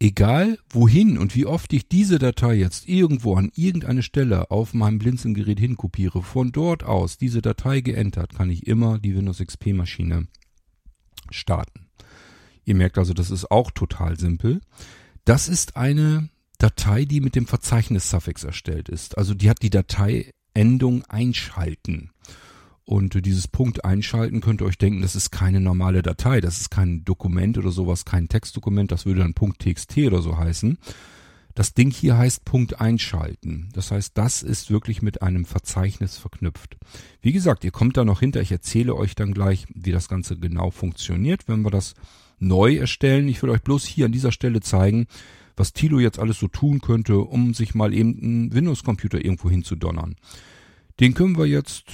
[0.00, 4.98] egal wohin und wie oft ich diese Datei jetzt irgendwo an irgendeine Stelle auf meinem
[4.98, 10.26] Blinzelgerät hinkopiere, von dort aus diese Datei geentert, kann ich immer die Windows XP Maschine
[11.30, 11.86] starten.
[12.64, 14.60] Ihr merkt also, das ist auch total simpel.
[15.24, 16.28] Das ist eine
[16.58, 19.16] Datei, die mit dem Verzeichnis-Suffix erstellt ist.
[19.16, 22.10] Also die hat die Dateiendung einschalten.
[22.86, 26.70] Und dieses Punkt einschalten könnt ihr euch denken, das ist keine normale Datei, das ist
[26.70, 30.78] kein Dokument oder sowas, kein Textdokument, das würde dann Punkt .txt oder so heißen.
[31.56, 33.70] Das Ding hier heißt Punkt einschalten.
[33.72, 36.76] Das heißt, das ist wirklich mit einem Verzeichnis verknüpft.
[37.22, 38.40] Wie gesagt, ihr kommt da noch hinter.
[38.40, 41.94] Ich erzähle euch dann gleich, wie das Ganze genau funktioniert, wenn wir das
[42.38, 43.26] neu erstellen.
[43.26, 45.06] Ich will euch bloß hier an dieser Stelle zeigen,
[45.56, 50.14] was Tilo jetzt alles so tun könnte, um sich mal eben einen Windows-Computer irgendwo hinzudonnern.
[51.00, 51.84] Den können wir jetzt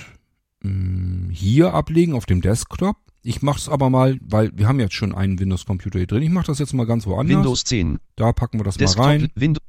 [0.62, 2.96] mh, hier ablegen auf dem Desktop.
[3.22, 6.22] Ich mache es aber mal, weil wir haben jetzt schon einen Windows-Computer hier drin.
[6.22, 7.36] Ich mache das jetzt mal ganz woanders.
[7.36, 7.98] Windows 10.
[8.16, 9.04] Da packen wir das mal Desktop.
[9.04, 9.28] rein.
[9.34, 9.62] Windows.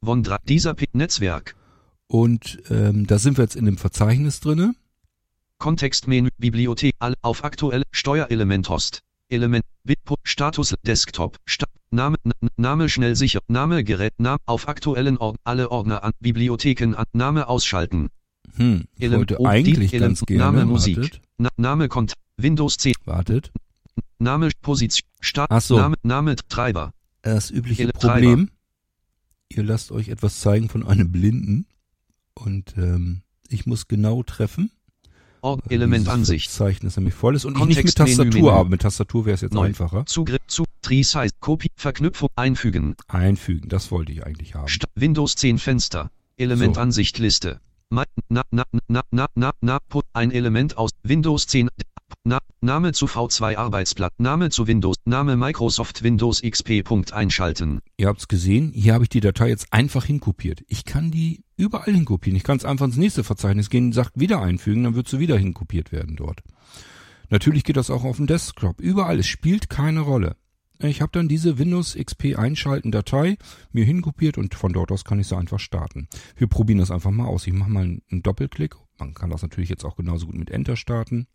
[0.00, 0.38] Wondra.
[0.46, 1.56] Dieser P Netzwerk.
[2.06, 4.74] Und ähm, da sind wir jetzt in dem Verzeichnis drinne.
[5.58, 12.16] Kontextmenü, Bibliothek, all, auf aktuell, Steuerelement Host, Element, Bitpo, Status, Desktop, Sta Name,
[12.56, 17.48] Name schnell sicher, Name Gerät, Name, auf aktuellen Ordner, alle Ordner an, Bibliotheken an, Name
[17.48, 18.10] ausschalten,
[18.56, 20.42] Hm, ich Element- wollte eigentlich die- ganz Element- gerne.
[20.58, 23.50] Name Musik, Na, Name Kont, Windows 10, wartet.
[24.18, 25.76] Name Position, Start, Ach so.
[25.76, 28.50] Name, Name Treiber, Das übliche Ele- Problem.
[29.50, 31.66] Ihr lasst euch etwas zeigen von einem Blinden.
[32.34, 34.70] Und ähm, ich muss genau treffen.
[35.42, 38.50] Weil Element Ansicht, Verzeichnis nämlich voll ist und ich nicht mit Tastatur Menü.
[38.50, 38.70] habe.
[38.70, 39.66] Mit Tastatur wäre es jetzt Neu.
[39.66, 40.06] einfacher.
[40.06, 44.68] Zugriff zu, Tree Size, Kopie, Verknüpfung, einfügen, Einfügen, das wollte ich eigentlich haben.
[44.68, 46.10] Sta Windows 10 Fenster.
[46.38, 47.60] Elementansicht Liste.
[47.94, 49.78] Na, na, na, na, na, na,
[50.14, 51.68] ein Element aus Windows 10.
[52.24, 56.82] Na, Name zu V2 Arbeitsblatt, Name zu Windows, Name Microsoft Windows XP.
[56.82, 57.82] Punkt einschalten.
[57.96, 60.62] Ihr habt's gesehen, hier habe ich die Datei jetzt einfach hinkopiert.
[60.66, 62.36] Ich kann die überall hinkopieren.
[62.36, 65.38] Ich kann es einfach ins nächste Verzeichnis gehen, sagt wieder einfügen, dann wird sie wieder
[65.38, 66.42] hinkopiert werden dort.
[67.30, 68.80] Natürlich geht das auch auf dem Desktop.
[68.80, 70.34] Überall, es spielt keine Rolle.
[70.80, 73.36] Ich habe dann diese Windows XP einschalten Datei
[73.72, 76.08] mir hinkopiert und von dort aus kann ich sie einfach starten.
[76.36, 77.46] Wir probieren das einfach mal aus.
[77.46, 78.74] Ich mache mal einen Doppelklick.
[78.98, 81.26] Man kann das natürlich jetzt auch genauso gut mit Enter starten.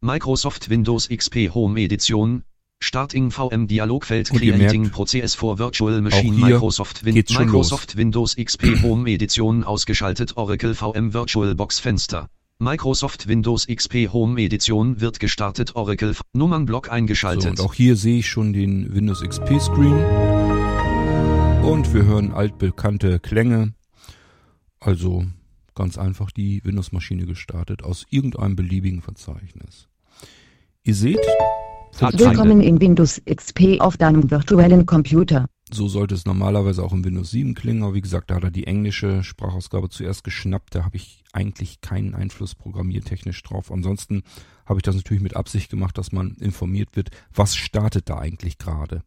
[0.00, 2.44] Microsoft Windows XP Home Edition.
[2.80, 9.10] Starting VM Dialogfeld Creating merkt, Process for Virtual Machine Microsoft, Win Microsoft Windows XP Home
[9.10, 12.30] Edition ausgeschaltet Oracle VM VirtualBox Fenster.
[12.60, 17.50] Microsoft Windows XP Home Edition wird gestartet Oracle Nummernblock So, eingeschaltet.
[17.50, 19.94] und auch hier sehe ich schon den Windows XP Screen.
[21.62, 23.74] Und wir hören altbekannte Klänge.
[24.80, 25.24] Also
[25.76, 29.86] ganz einfach die Windows-Maschine gestartet aus irgendeinem beliebigen Verzeichnis.
[30.82, 31.20] Ihr seht,
[32.00, 35.46] Willkommen in Windows XP auf deinem virtuellen Computer.
[35.72, 37.82] So sollte es normalerweise auch im Windows 7 klingen.
[37.82, 40.74] Aber wie gesagt, da hat er die englische Sprachausgabe zuerst geschnappt.
[40.74, 43.70] Da habe ich eigentlich keinen Einfluss programmiertechnisch drauf.
[43.70, 44.22] Ansonsten
[44.66, 48.58] habe ich das natürlich mit Absicht gemacht, dass man informiert wird, was startet da eigentlich
[48.58, 49.02] gerade.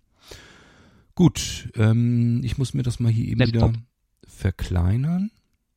[1.15, 3.74] Gut, ähm, ich muss mir das mal hier eben Desktop.
[3.74, 3.82] wieder
[4.26, 5.32] verkleinern.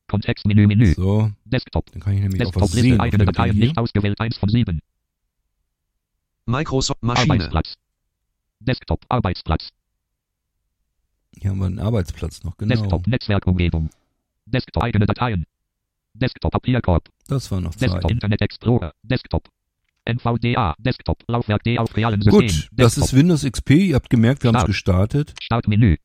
[0.07, 0.93] Kontextmenü Menü.
[0.93, 1.91] So, Desktop.
[1.91, 2.99] dann kann ich nämlich auch Desktop was Liste sehen.
[2.99, 4.79] eigene Dateien nicht ausgewählt 1 von 7.
[6.45, 7.33] Microsoft Maschine.
[7.33, 7.75] Arbeitsplatz.
[8.59, 9.69] Desktop Arbeitsplatz.
[11.39, 12.73] Hier haben wir einen Arbeitsplatz noch, genau.
[12.75, 13.89] Desktop Netzwerkumgebung.
[14.45, 15.45] Desktop eigene Dateien.
[16.13, 17.09] Desktop Papierkorb.
[17.27, 17.87] Das war noch zwei.
[17.87, 18.93] Desktop Internet Explorer.
[19.03, 19.49] Desktop.
[20.05, 20.75] NVDA.
[20.77, 22.41] Desktop Laufwerk D auf realen System.
[22.41, 23.03] Gut, das Desktop.
[23.05, 23.69] ist Windows XP.
[23.71, 25.11] Ihr habt gemerkt, wir haben es Start.
[25.11, 25.33] gestartet.
[25.41, 25.97] Startmenü.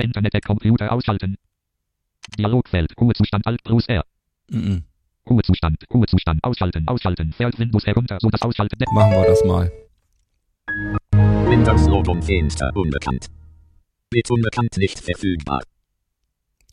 [0.00, 1.36] Internet Computer ausschalten.
[2.38, 2.92] Dialogfeld.
[3.00, 4.04] Ruhezustand Alt plus R.
[4.50, 4.84] Mhm.
[5.28, 5.82] Ruhezustand.
[5.92, 6.44] Ruhezustand.
[6.44, 6.86] Ausschalten.
[6.86, 7.32] Ausschalten.
[7.32, 8.78] Fährt Windows herunter, so das Ausschalten.
[8.78, 9.72] der- Machen wir das mal.
[11.12, 13.26] Windows-Logum-Fenster unbekannt.
[14.10, 15.62] Bit unbekannt nicht verfügbar.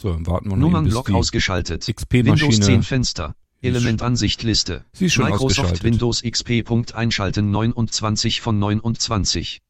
[0.02, 1.88] So, dann warten wir noch Nummernblock ausgeschaltet.
[1.88, 3.36] Windows XP-Maschine 10 Fenster.
[3.62, 4.84] Elementansichtliste.
[4.92, 5.84] Sie ist schon Microsoft.
[5.84, 6.64] Windows XP.
[6.66, 9.62] Punkt einschalten 29 von 29.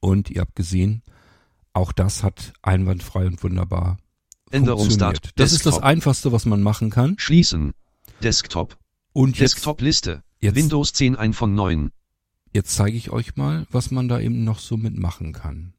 [0.00, 1.02] Und ihr habt gesehen,
[1.72, 3.98] auch das hat einwandfrei und wunderbar
[4.50, 5.30] funktioniert.
[5.36, 5.78] Das ist das.
[5.78, 7.16] Einfachste, was man machen kann.
[7.18, 7.72] Schließen.
[8.22, 8.76] Desktop.
[9.12, 10.22] Und jetzt, Desktop-Liste.
[10.40, 11.90] jetzt, Windows 10 ein von 9.
[12.52, 15.74] jetzt zeige ich euch mal, was man da eben noch so mitmachen kann.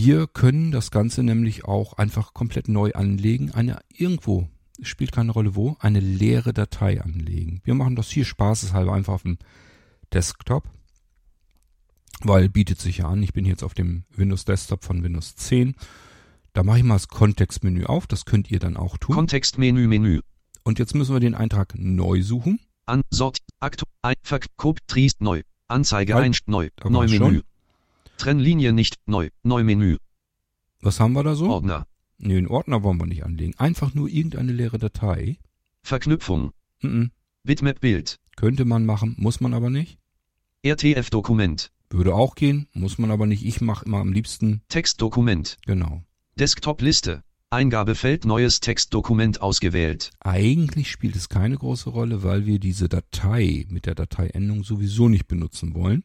[0.00, 3.50] Wir können das Ganze nämlich auch einfach komplett neu anlegen.
[3.50, 4.46] Eine irgendwo,
[4.80, 7.60] spielt keine Rolle wo, eine leere Datei anlegen.
[7.64, 9.38] Wir machen das hier spaßeshalber einfach auf dem
[10.12, 10.70] Desktop.
[12.20, 15.74] Weil bietet sich ja an, ich bin jetzt auf dem Windows Desktop von Windows 10.
[16.52, 19.16] Da mache ich mal das Kontextmenü auf, das könnt ihr dann auch tun.
[19.16, 20.20] Kontextmenü Menü.
[20.62, 22.60] Und jetzt müssen wir den Eintrag neu suchen.
[22.86, 25.42] An, Sort, Aktu, ein, Verk, Kop, Triest, neu.
[25.66, 26.68] Anzeige Halt, 1, neu.
[26.84, 27.16] Neu Menü.
[27.16, 27.42] schon.
[28.18, 29.30] Trennlinie nicht, neu.
[29.42, 29.96] Neu Menü.
[30.80, 31.48] Was haben wir da so?
[31.48, 31.86] Ordner.
[32.18, 33.54] Nee, den Ordner wollen wir nicht anlegen.
[33.58, 35.38] Einfach nur irgendeine leere Datei.
[35.82, 36.52] Verknüpfung.
[36.82, 37.10] Mhm.
[37.44, 38.18] Bitmap Bild.
[38.36, 39.98] Könnte man machen, muss man aber nicht.
[40.62, 41.70] RTF Dokument.
[41.90, 43.44] Würde auch gehen, muss man aber nicht.
[43.44, 45.56] Ich mache immer am liebsten, Textdokument.
[45.64, 46.02] genau.
[46.38, 47.22] Desktop Liste.
[47.50, 50.10] Eingabefeld neues Textdokument ausgewählt.
[50.20, 55.26] Eigentlich spielt es keine große Rolle, weil wir diese Datei mit der Dateiendung sowieso nicht
[55.28, 56.04] benutzen wollen,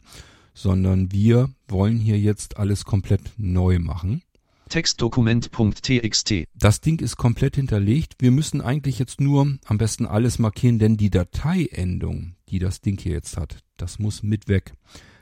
[0.54, 4.22] sondern wir wollen hier jetzt alles komplett neu machen.
[4.70, 6.46] Textdokument.txt.
[6.56, 8.16] Das Ding ist komplett hinterlegt.
[8.20, 13.00] Wir müssen eigentlich jetzt nur am besten alles markieren, denn die Dateiendung, die das Ding
[13.00, 14.74] hier jetzt hat, das muss mit weg.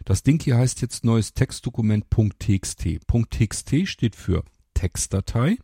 [0.05, 2.99] Das Ding hier heißt jetzt neues Textdokument.txt.
[3.29, 5.57] .txt steht für Textdatei.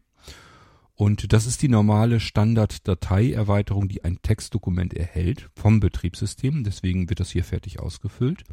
[0.98, 6.64] Und das ist die normale Standard-Datei-Erweiterung, die ein Textdokument erhält vom Betriebssystem.
[6.64, 8.44] Deswegen wird das hier fertig ausgefüllt.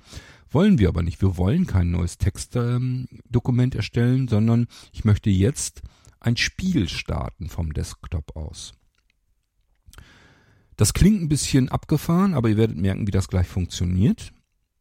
[0.50, 1.22] Wollen wir aber nicht.
[1.22, 5.80] Wir wollen kein neues Textdokument erstellen, sondern ich möchte jetzt
[6.20, 8.74] ein Spiel starten vom Desktop aus.
[10.76, 14.34] Das klingt ein bisschen abgefahren, aber ihr werdet merken, wie das gleich funktioniert.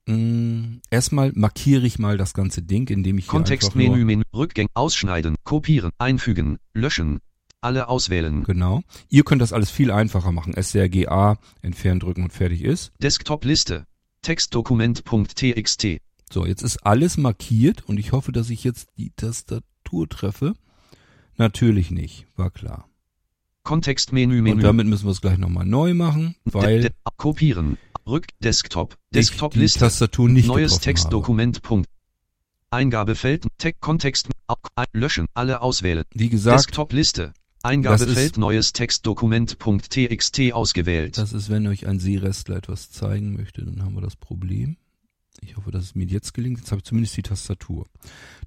[0.05, 4.23] Mm, Erstmal markiere ich mal das ganze Ding, indem ich Kontextmenü Menü.
[4.33, 4.67] Rückgäng.
[4.73, 5.35] Ausschneiden.
[5.45, 5.91] Kopieren.
[5.97, 6.57] Einfügen.
[6.73, 7.21] Löschen.
[7.63, 8.43] Alle auswählen.
[8.43, 8.81] genau.
[9.09, 10.53] Ihr könnt das alles viel einfacher machen.
[10.61, 12.91] SRGA, entfernen, drücken und fertig ist.
[13.01, 13.85] Desktop Liste.
[14.21, 15.87] Textdokument.txt.
[16.31, 20.53] So, jetzt ist alles markiert und ich hoffe, dass ich jetzt die Tastatur treffe.
[21.37, 22.87] Natürlich nicht, war klar.
[23.63, 24.55] Kontextmenü Menü.
[24.57, 27.77] Und damit müssen wir es gleich nochmal neu machen, De- weil de- Kopieren.
[28.05, 28.27] Rück.
[28.41, 28.97] Desktop.
[29.13, 29.79] Desktop Liste.
[29.79, 31.61] Tastatur nicht Neues Textdokument.
[31.61, 31.87] Punkt.
[32.71, 33.47] Eingabefeld.
[33.57, 33.79] Text.
[33.81, 34.29] Kontext.
[34.75, 35.27] Ein- Löschen.
[35.33, 36.03] Alle auswählen.
[36.13, 37.33] Wie gesagt, Desktop Liste.
[37.65, 41.17] Eingabefeld neues Textdokument.txt ausgewählt.
[41.17, 44.75] Das ist, wenn euch ein Seerestler etwas zeigen möchte, dann haben wir das Problem.
[45.39, 46.59] Ich hoffe, dass es mir jetzt gelingt.
[46.59, 47.87] Jetzt habe ich zumindest die Tastatur.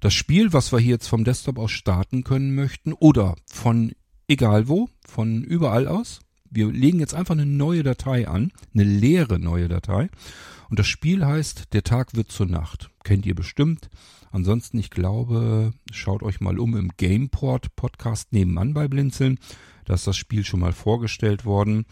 [0.01, 3.93] Das Spiel, was wir hier jetzt vom Desktop aus starten können möchten oder von
[4.27, 6.19] egal wo, von überall aus.
[6.51, 10.09] Wir legen jetzt einfach eine neue Datei an, eine leere neue Datei.
[10.69, 12.91] Und das Spiel heißt Der Tag wird zur Nacht.
[13.07, 13.89] Kennt ihr bestimmt.
[14.31, 19.39] Ansonsten, ich glaube, schaut euch mal um im Gameport Podcast nebenan bei Blinzeln.
[19.85, 21.85] Da ist das Spiel schon mal vorgestellt worden.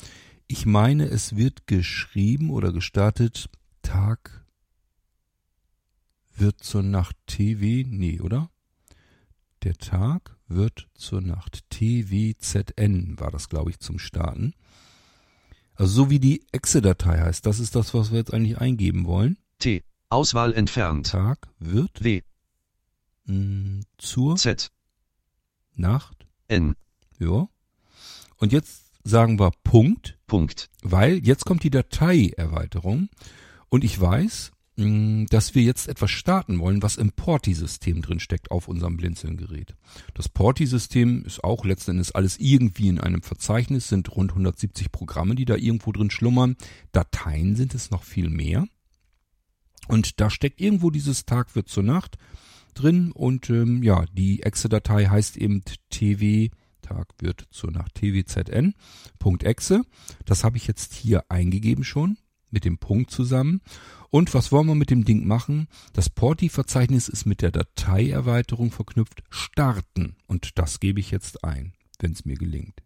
[0.47, 3.49] Ich meine, es wird geschrieben oder gestartet
[3.81, 4.45] Tag
[6.35, 7.87] wird zur Nacht TV.
[7.89, 8.49] Nee, oder?
[9.63, 11.63] Der Tag wird zur Nacht.
[11.69, 14.53] TWZN war das, glaube ich, zum Starten.
[15.75, 17.45] Also so wie die Exe-Datei heißt.
[17.45, 19.37] Das ist das, was wir jetzt eigentlich eingeben wollen.
[19.59, 19.81] T.
[20.09, 21.07] Auswahl entfernt.
[21.07, 22.21] Tag wird W.
[23.25, 24.71] mh, hm, zur Z.
[25.75, 26.25] Nacht.
[26.47, 26.75] N.
[27.19, 27.47] Ja.
[28.37, 30.69] Und jetzt sagen wir Punkt, Punkt.
[30.83, 33.09] weil jetzt kommt die Dateierweiterung.
[33.69, 38.51] Und ich weiß, mh, dass wir jetzt etwas starten wollen, was im Porti-System drin steckt
[38.51, 39.75] auf unserem Blinzeln-Gerät.
[40.13, 45.35] Das Porti-System ist auch letzten Endes alles irgendwie in einem Verzeichnis, sind rund 170 Programme,
[45.35, 46.55] die da irgendwo drin schlummern.
[46.91, 48.67] Dateien sind es noch viel mehr.
[49.87, 52.17] Und da steckt irgendwo dieses Tag wird zur Nacht
[52.73, 59.81] drin und ähm, ja, die Exe-Datei heißt eben tw Tag wird zur Nacht twzn.exe.
[60.25, 62.17] Das habe ich jetzt hier eingegeben schon
[62.51, 63.61] mit dem Punkt zusammen.
[64.11, 65.67] Und was wollen wir mit dem Ding machen?
[65.93, 70.15] Das Porti-Verzeichnis ist mit der Dateierweiterung verknüpft starten.
[70.27, 72.81] Und das gebe ich jetzt ein, wenn es mir gelingt.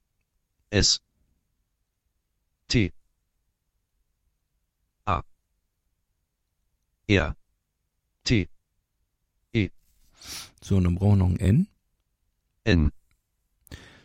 [0.72, 1.02] S.
[2.68, 2.94] T.
[7.10, 7.36] R.
[8.24, 8.48] T.
[10.62, 11.67] So, und dann brauchen wir noch ein N.
[12.63, 12.91] N.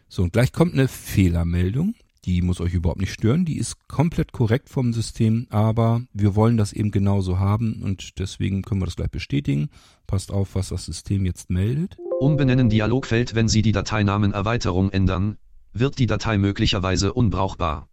[0.09, 1.95] So, und gleich kommt eine Fehlermeldung.
[2.25, 3.45] Die muss euch überhaupt nicht stören.
[3.45, 8.63] Die ist komplett korrekt vom System, aber wir wollen das eben genauso haben und deswegen
[8.63, 9.69] können wir das gleich bestätigen.
[10.07, 11.99] Passt auf, was das System jetzt meldet.
[12.21, 15.37] Umbenennen Dialogfeld Wenn Sie die Dateinamen Erweiterung ändern,
[15.75, 17.91] wird die Datei möglicherweise unbrauchbar.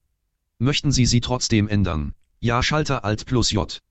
[0.59, 2.13] Möchten Sie sie trotzdem ändern?
[2.39, 3.81] Ja Schalter Alt plus J.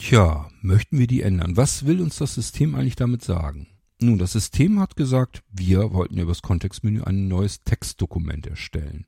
[0.00, 1.58] Tja, möchten wir die ändern?
[1.58, 3.66] Was will uns das System eigentlich damit sagen?
[4.00, 9.04] Nun, das System hat gesagt, wir wollten über das Kontextmenü ein neues Textdokument erstellen.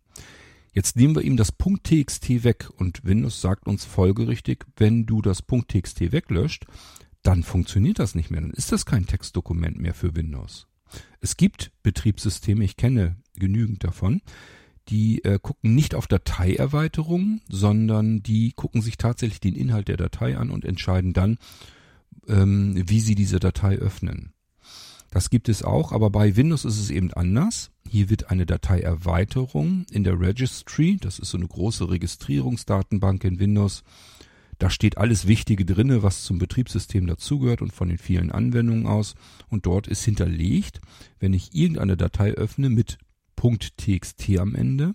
[0.74, 5.44] Jetzt nehmen wir ihm das .txt weg und Windows sagt uns folgerichtig, wenn du das
[5.46, 6.66] .txt weglöscht,
[7.22, 10.68] dann funktioniert das nicht mehr, dann ist das kein Textdokument mehr für Windows.
[11.20, 14.20] Es gibt Betriebssysteme, ich kenne genügend davon,
[14.88, 20.36] die äh, gucken nicht auf Dateierweiterungen, sondern die gucken sich tatsächlich den Inhalt der Datei
[20.36, 21.38] an und entscheiden dann,
[22.28, 24.32] ähm, wie sie diese Datei öffnen.
[25.10, 27.70] Das gibt es auch, aber bei Windows ist es eben anders.
[27.88, 33.84] Hier wird eine Dateierweiterung in der Registry, das ist so eine große Registrierungsdatenbank in Windows.
[34.58, 39.16] Da steht alles Wichtige drinne, was zum Betriebssystem dazugehört und von den vielen Anwendungen aus.
[39.50, 40.80] Und dort ist hinterlegt,
[41.18, 42.98] wenn ich irgendeine Datei öffne mit
[43.42, 44.92] .txt am Ende,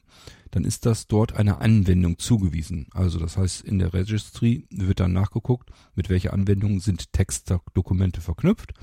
[0.52, 2.88] dann ist das dort einer Anwendung zugewiesen.
[2.94, 8.74] Also das heißt, in der Registry wird dann nachgeguckt, mit welcher Anwendung sind Textdokumente verknüpft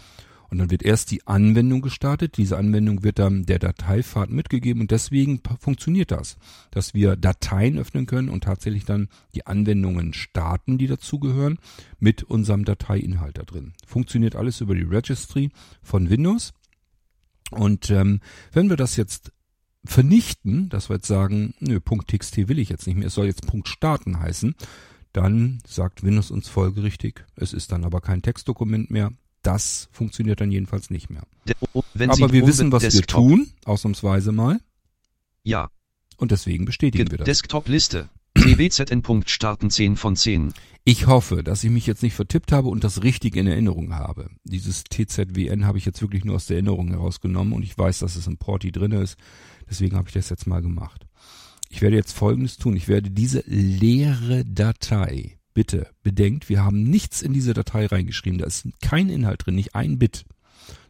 [0.55, 2.37] und dann wird erst die Anwendung gestartet.
[2.37, 6.37] Diese Anwendung wird dann der Dateifahrt mitgegeben und deswegen funktioniert das,
[6.71, 11.59] dass wir Dateien öffnen können und tatsächlich dann die Anwendungen starten, die dazugehören,
[11.99, 13.73] mit unserem Dateiinhalt da drin.
[13.85, 15.51] Funktioniert alles über die Registry
[15.83, 16.53] von Windows.
[17.51, 18.21] Und ähm,
[18.53, 19.33] wenn wir das jetzt
[19.85, 23.47] vernichten, dass wir jetzt sagen, nö, .txt will ich jetzt nicht mehr, es soll jetzt
[23.47, 24.55] Punkt starten heißen,
[25.13, 30.51] dann sagt Windows uns folgerichtig, es ist dann aber kein Textdokument mehr, das funktioniert dann
[30.51, 31.23] jedenfalls nicht mehr.
[31.93, 33.03] Wenn Aber Sie wir wissen, was Desktop.
[33.03, 34.61] wir tun, ausnahmsweise mal.
[35.43, 35.71] Ja.
[36.17, 37.27] Und deswegen bestätigen wir das.
[37.27, 38.09] Desktop-Liste.
[38.35, 39.23] Twzn.
[39.27, 40.53] Starten 10 von 10.
[40.85, 44.31] Ich hoffe, dass ich mich jetzt nicht vertippt habe und das richtig in Erinnerung habe.
[44.45, 48.17] Dieses TZWN habe ich jetzt wirklich nur aus der Erinnerung herausgenommen und ich weiß, dass
[48.17, 49.17] es im Porti drin ist.
[49.69, 51.07] Deswegen habe ich das jetzt mal gemacht.
[51.71, 52.77] Ich werde jetzt Folgendes tun.
[52.77, 58.41] Ich werde diese leere Datei Bitte bedenkt, wir haben nichts in diese Datei reingeschrieben.
[58.41, 60.25] Da ist kein Inhalt drin, nicht ein Bit,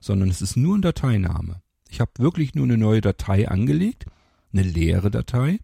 [0.01, 1.61] sondern es ist nur ein Dateiname.
[1.91, 4.07] Ich habe wirklich nur eine neue Datei angelegt,
[4.55, 5.59] eine leere Datei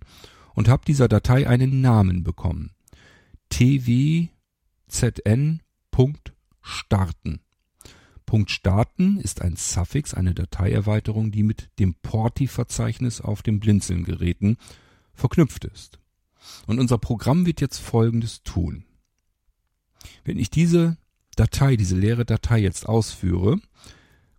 [0.55, 2.73] und habe dieser Datei einen Namen bekommen.
[3.51, 4.31] twzn.starten.
[8.27, 14.57] Punkt starten ist ein Suffix, eine Dateierweiterung, die mit dem Porti-Verzeichnis auf den Blinzeln-Geräten
[15.13, 15.99] verknüpft ist.
[16.67, 18.85] Und unser Programm wird jetzt Folgendes tun.
[20.25, 20.97] Wenn ich diese
[21.35, 23.61] Datei, diese leere Datei jetzt ausführe,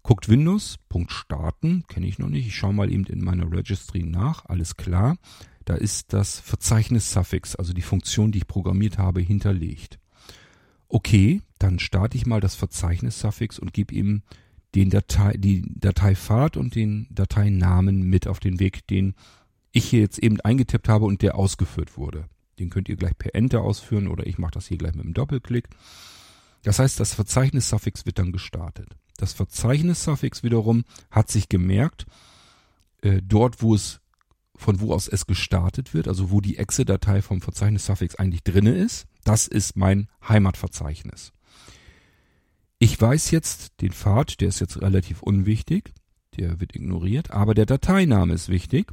[0.04, 2.48] Guckt Windows, Punkt starten, kenne ich noch nicht.
[2.48, 5.18] Ich schaue mal eben in meiner Registry nach, alles klar.
[5.66, 10.00] Da ist das Verzeichnis-Suffix, also die Funktion, die ich programmiert habe, hinterlegt.
[10.88, 14.24] Okay, dann starte ich mal das Verzeichnis-Suffix und gebe ihm
[14.76, 19.16] den Datei, die Dateifahrt und den Dateinamen mit auf den Weg, den
[19.72, 22.26] ich hier jetzt eben eingetippt habe und der ausgeführt wurde.
[22.60, 25.14] Den könnt ihr gleich per Enter ausführen oder ich mache das hier gleich mit einem
[25.14, 25.70] Doppelklick.
[26.64, 28.90] Das heißt, das Verzeichnis-Suffix wird dann gestartet.
[29.18, 32.06] Das Verzeichnis-Suffix wiederum hat sich gemerkt,
[33.02, 34.01] äh, dort wo es,
[34.62, 39.08] von wo aus es gestartet wird, also wo die Exe-Datei vom Verzeichnis-Suffix eigentlich drinne ist,
[39.24, 41.34] das ist mein Heimatverzeichnis.
[42.78, 45.94] Ich weiß jetzt den Pfad, der ist jetzt relativ unwichtig,
[46.38, 48.92] der wird ignoriert, aber der Dateiname ist wichtig.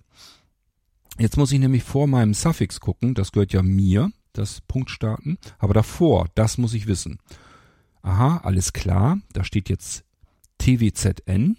[1.19, 5.39] Jetzt muss ich nämlich vor meinem Suffix gucken, das gehört ja mir, das Punkt starten,
[5.59, 7.19] aber davor, das muss ich wissen.
[8.03, 10.05] Aha, alles klar, da steht jetzt
[10.59, 11.57] twzn.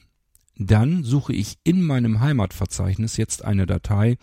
[0.59, 4.17] Dann suche ich in meinem Heimatverzeichnis jetzt eine Datei,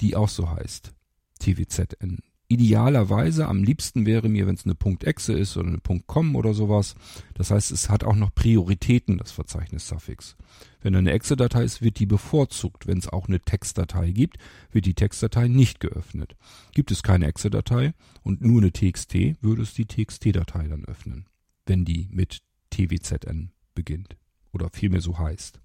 [0.00, 0.94] die auch so heißt.
[1.40, 6.54] twzn idealerweise, am liebsten wäre mir, wenn es eine .exe ist oder eine .com oder
[6.54, 6.94] sowas.
[7.34, 10.36] Das heißt, es hat auch noch Prioritäten, das Verzeichnis-Suffix.
[10.80, 12.86] Wenn eine Exe-Datei ist, wird die bevorzugt.
[12.86, 14.36] Wenn es auch eine Textdatei gibt,
[14.70, 16.36] wird die Textdatei nicht geöffnet.
[16.72, 21.26] Gibt es keine Exe-Datei und nur eine TXT, würde es die TXT-Datei dann öffnen,
[21.66, 24.16] wenn die mit TWZN beginnt
[24.52, 25.63] oder vielmehr so heißt.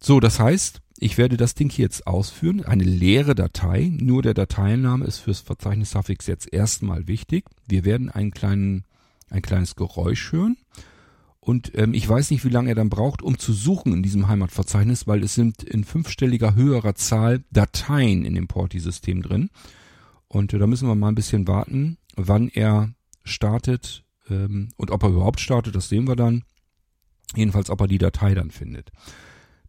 [0.00, 4.34] So, das heißt, ich werde das Ding hier jetzt ausführen, eine leere Datei, nur der
[4.34, 7.44] Dateiname ist fürs Verzeichnis Suffix jetzt erstmal wichtig.
[7.68, 8.84] Wir werden einen kleinen,
[9.28, 10.56] ein kleines Geräusch hören
[11.40, 14.28] und ähm, ich weiß nicht, wie lange er dann braucht, um zu suchen in diesem
[14.28, 19.50] Heimatverzeichnis, weil es sind in fünfstelliger höherer Zahl Dateien in dem Porti-System drin.
[20.28, 22.90] Und äh, da müssen wir mal ein bisschen warten, wann er
[23.24, 26.44] startet ähm, und ob er überhaupt startet, das sehen wir dann.
[27.34, 28.90] Jedenfalls, ob er die Datei dann findet.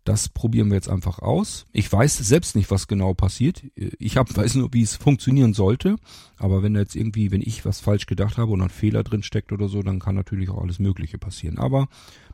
[0.03, 1.65] Das probieren wir jetzt einfach aus.
[1.71, 3.63] Ich weiß selbst nicht, was genau passiert.
[3.75, 5.97] Ich hab, weiß nur, wie es funktionieren sollte.
[6.37, 9.51] Aber wenn jetzt irgendwie, wenn ich was falsch gedacht habe und ein Fehler drin steckt
[9.51, 11.59] oder so, dann kann natürlich auch alles Mögliche passieren.
[11.59, 11.87] Aber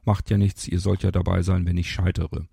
[0.05, 0.68] macht ja nichts.
[0.68, 2.47] Ihr sollt ja dabei sein, wenn ich scheitere.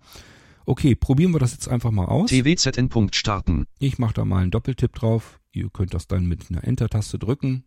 [0.65, 2.31] Okay, probieren wir das jetzt einfach mal aus.
[2.31, 2.89] TWZN.
[3.13, 3.67] starten.
[3.79, 5.39] Ich mache da mal einen Doppeltipp drauf.
[5.51, 7.63] Ihr könnt das dann mit einer Enter-Taste drücken.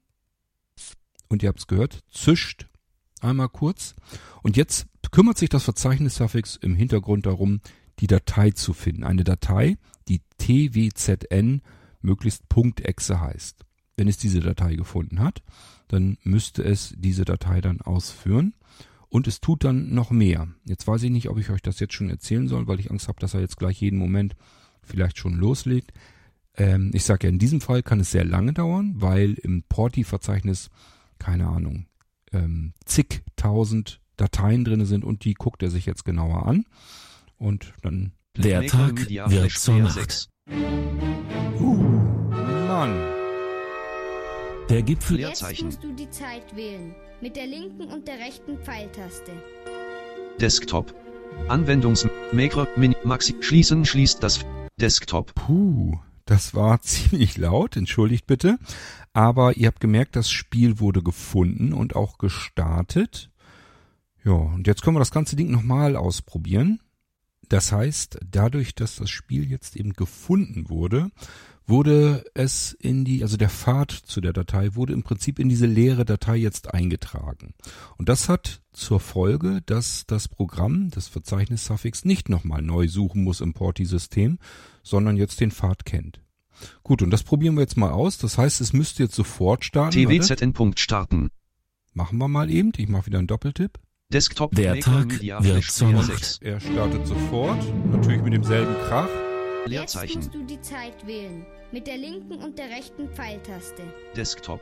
[1.28, 2.68] Und ihr habt es gehört, zischt
[3.22, 3.94] einmal kurz.
[4.42, 7.60] Und jetzt kümmert sich das Verzeichnis-Suffix im Hintergrund darum,
[8.00, 9.04] die Datei zu finden.
[9.04, 9.76] Eine Datei,
[10.08, 11.62] die twzn
[12.00, 12.44] möglichst
[12.82, 13.64] .exe heißt.
[13.96, 15.42] Wenn es diese Datei gefunden hat,
[15.88, 18.54] dann müsste es diese Datei dann ausführen.
[19.08, 20.48] Und es tut dann noch mehr.
[20.64, 23.08] Jetzt weiß ich nicht, ob ich euch das jetzt schon erzählen soll, weil ich Angst
[23.08, 24.36] habe, dass er jetzt gleich jeden Moment
[24.82, 25.92] vielleicht schon loslegt.
[26.56, 30.70] Ähm, ich sage ja, in diesem Fall kann es sehr lange dauern, weil im Porti-Verzeichnis,
[31.18, 31.86] keine Ahnung,
[32.32, 36.64] ähm, zigtausend Dateien drin sind und die guckt er sich jetzt genauer an.
[37.38, 38.12] Und dann.
[38.36, 40.28] Der Tag wird zur Nacht.
[41.58, 41.74] Uh,
[42.68, 42.94] Mann.
[44.68, 45.20] Der Gipfel.
[45.20, 46.94] Jetzt musst du die Zeit wählen.
[47.20, 49.32] Mit der linken und der rechten Pfeiltaste.
[50.40, 50.94] Desktop.
[51.48, 54.44] Anwendungs Macro Mini Maxi schließen schließt das
[54.80, 55.34] Desktop.
[55.34, 55.98] Puh,
[56.28, 58.58] das war ziemlich laut, entschuldigt bitte.
[59.12, 63.30] Aber ihr habt gemerkt, das Spiel wurde gefunden und auch gestartet.
[64.24, 66.80] Ja, und jetzt können wir das ganze Ding nochmal ausprobieren.
[67.48, 71.10] Das heißt, dadurch, dass das Spiel jetzt eben gefunden wurde,
[71.68, 75.66] wurde es in die, also der Pfad zu der Datei wurde im Prinzip in diese
[75.66, 77.54] leere Datei jetzt eingetragen.
[77.98, 83.22] Und das hat zur Folge, dass das Programm, das Verzeichnis Suffix, nicht nochmal neu suchen
[83.22, 84.38] muss im Porti-System,
[84.82, 86.22] sondern jetzt den Pfad kennt.
[86.82, 88.18] Gut, und das probieren wir jetzt mal aus.
[88.18, 89.92] Das heißt, es müsste jetzt sofort starten.
[89.92, 90.76] TWZN.
[90.76, 91.30] starten.
[91.92, 92.72] Machen wir mal eben.
[92.76, 93.78] Ich mache wieder einen Doppeltipp.
[94.10, 94.54] Desktop.
[94.54, 96.38] Der Tag wird zur Nacht.
[96.40, 97.62] Er startet sofort.
[97.90, 99.27] Natürlich mit demselben Krach.
[99.68, 100.22] Leerzeichen.
[100.22, 101.46] Jetzt musst du die Zeit wählen.
[101.72, 103.82] Mit der linken und der rechten Pfeiltaste.
[104.16, 104.60] Desktop.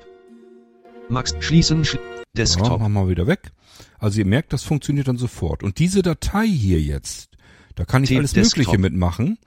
[1.08, 1.98] Max, schließen, sch
[2.36, 2.80] Desktop.
[2.80, 3.52] Ja, machen wir wieder weg.
[3.98, 5.62] Also ihr merkt, das funktioniert dann sofort.
[5.62, 7.30] Und diese Datei hier jetzt,
[7.74, 8.58] da kann ich T alles Desktop.
[8.58, 9.38] Mögliche mitmachen.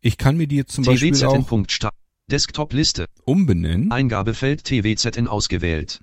[0.00, 1.68] Ich kann mir die jetzt zum Beispiel auch TWZN.
[1.68, 1.94] Start.
[2.28, 3.06] Desktop Liste.
[3.24, 3.92] umbenennen.
[3.92, 6.02] Eingabefeld TWZN ausgewählt.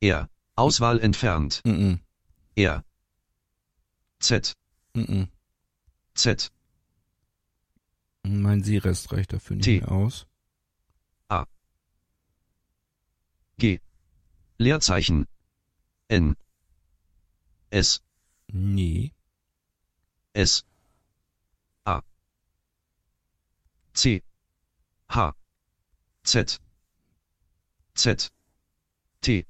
[0.00, 0.28] R.
[0.54, 1.60] Auswahl entfernt.
[1.64, 1.94] Mm
[2.56, 2.84] R.
[4.18, 4.54] Z.
[4.96, 5.28] -mm,
[6.14, 6.50] Z.
[8.22, 9.80] Mein Sehrest reicht dafür nicht T.
[9.80, 10.26] mehr aus.
[13.58, 13.80] G.
[14.58, 15.26] Leerzeichen.
[16.08, 16.36] N.
[17.70, 18.02] S.
[18.48, 19.12] Nee.
[20.34, 20.64] S.
[21.84, 22.02] A.
[23.94, 24.22] C.
[25.08, 25.34] H.
[26.22, 26.60] Z.
[27.94, 28.30] Z.
[29.22, 29.46] T.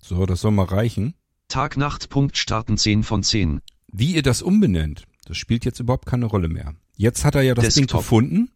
[0.00, 1.14] So, das soll mal reichen.
[1.48, 3.60] Tag, Nacht, Punkt, starten 10 von 10.
[3.92, 6.74] Wie ihr das umbenennt, das spielt jetzt überhaupt keine Rolle mehr.
[6.96, 7.88] Jetzt hat er ja das Desktop.
[7.88, 8.50] Ding gefunden.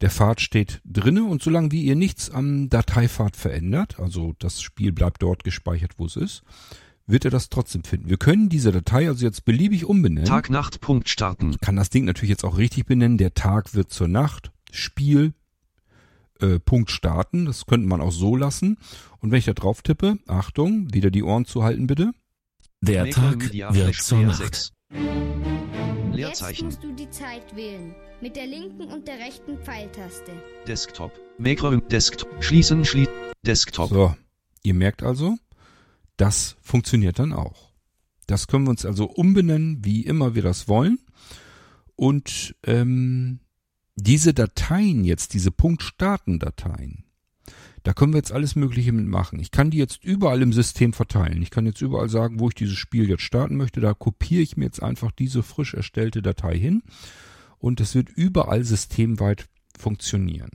[0.00, 4.92] Der Pfad steht drinne und solange wie ihr nichts am Dateipfad verändert, also das Spiel
[4.92, 6.42] bleibt dort gespeichert, wo es ist,
[7.06, 8.10] wird er das trotzdem finden.
[8.10, 10.28] Wir können diese Datei also jetzt beliebig umbenennen.
[10.28, 11.50] Tag, Nacht, Punkt, starten.
[11.50, 13.16] Ich kann das Ding natürlich jetzt auch richtig benennen.
[13.16, 14.50] Der Tag wird zur Nacht.
[14.70, 15.32] Spiel,
[16.40, 17.46] äh, Punkt starten.
[17.46, 18.78] Das könnte man auch so lassen.
[19.20, 22.12] Und wenn ich da drauf tippe, Achtung, wieder die Ohren zu halten bitte.
[22.86, 24.72] Der Tag wird zur Nacht.
[26.12, 26.70] Leerzeichen.
[26.70, 27.94] Jetzt musst du die Zeit wählen.
[28.20, 30.32] Mit der linken und der rechten Pfeiltaste.
[30.68, 31.10] Desktop.
[31.36, 32.28] Macro Desktop.
[32.44, 33.12] Schließen, schließen.
[33.44, 33.90] Desktop.
[33.90, 34.14] So.
[34.62, 35.36] Ihr merkt also,
[36.16, 37.72] das funktioniert dann auch.
[38.28, 41.00] Das können wir uns also umbenennen, wie immer wir das wollen.
[41.96, 43.40] Und ähm,
[43.96, 47.05] diese Dateien jetzt, diese Punkt-Starten-Dateien,
[47.86, 49.38] da können wir jetzt alles Mögliche mitmachen.
[49.38, 51.40] Ich kann die jetzt überall im System verteilen.
[51.40, 53.80] Ich kann jetzt überall sagen, wo ich dieses Spiel jetzt starten möchte.
[53.80, 56.82] Da kopiere ich mir jetzt einfach diese frisch erstellte Datei hin
[57.58, 60.50] und es wird überall systemweit funktionieren.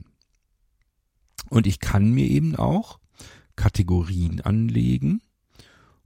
[1.48, 2.98] Und ich kann mir eben auch
[3.56, 5.22] Kategorien anlegen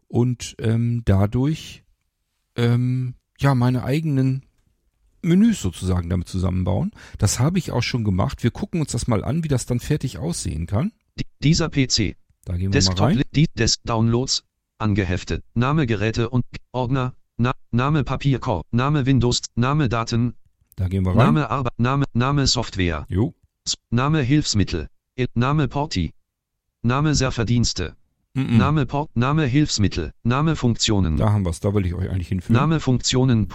[0.07, 1.83] und ähm, dadurch
[2.55, 4.45] ähm, ja meine eigenen
[5.23, 6.93] Menüs sozusagen damit zusammenbauen.
[7.19, 8.45] Das habe ich auch schon gemacht.
[8.45, 10.93] Wir gucken uns das mal an, wie das dann fertig aussehen kann.
[11.43, 12.17] Dieser PC.
[12.45, 13.23] Da gehen wir Desktop, mal rein.
[13.35, 14.45] Die Desk Downloads
[14.79, 15.45] angeheftet.
[15.55, 17.15] Name Geräte und Ordner.
[17.37, 18.67] Na, Name Papierkorb.
[18.71, 19.41] Name Windows.
[19.55, 20.35] Name Daten.
[20.77, 21.19] Da gehen wir rein.
[21.19, 21.79] Name Arbeit.
[21.79, 23.07] Name, Name Software.
[23.09, 23.35] Jo.
[23.91, 24.89] Name Hilfsmittel.
[25.35, 26.13] Name Porti.
[26.83, 27.97] Name Serverdienste.
[28.35, 28.59] Mm -mm.
[28.59, 31.17] Name Port, Name Hilfsmittel, Name Funktionen.
[31.17, 32.61] Da haben wir es, da will ich euch eigentlich hinführen.
[32.61, 33.49] Name Funktionen,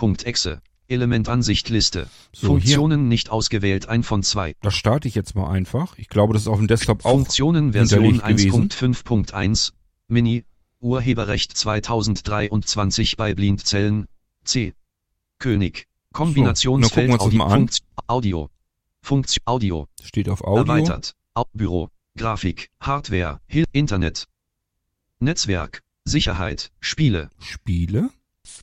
[0.92, 1.02] Punkt Exe.
[1.04, 2.08] Elementansicht Liste.
[2.34, 3.08] So, Funktionen hier.
[3.08, 4.56] nicht ausgewählt, ein von zwei.
[4.62, 5.98] Das starte ich jetzt mal einfach.
[5.98, 9.72] Ich glaube, das ist auf dem Desktop auch Funktionen Version 1.5.1
[10.08, 10.46] Mini
[10.80, 14.08] Urheberrecht 2023 bei Blindzellen
[14.44, 14.74] C.
[15.40, 15.88] König.
[16.14, 18.50] Kombinationsfeld so, Audio, Funkt, Audio.
[19.02, 19.88] Funktion Audio.
[20.04, 20.62] Steht auf Audio.
[20.62, 21.16] Erweitert.
[21.54, 21.90] Büro.
[22.18, 22.70] Grafik.
[22.82, 23.40] Hardware.
[23.72, 24.28] Internet.
[25.20, 27.30] Netzwerk, Sicherheit, Spiele.
[27.40, 28.10] Spiele?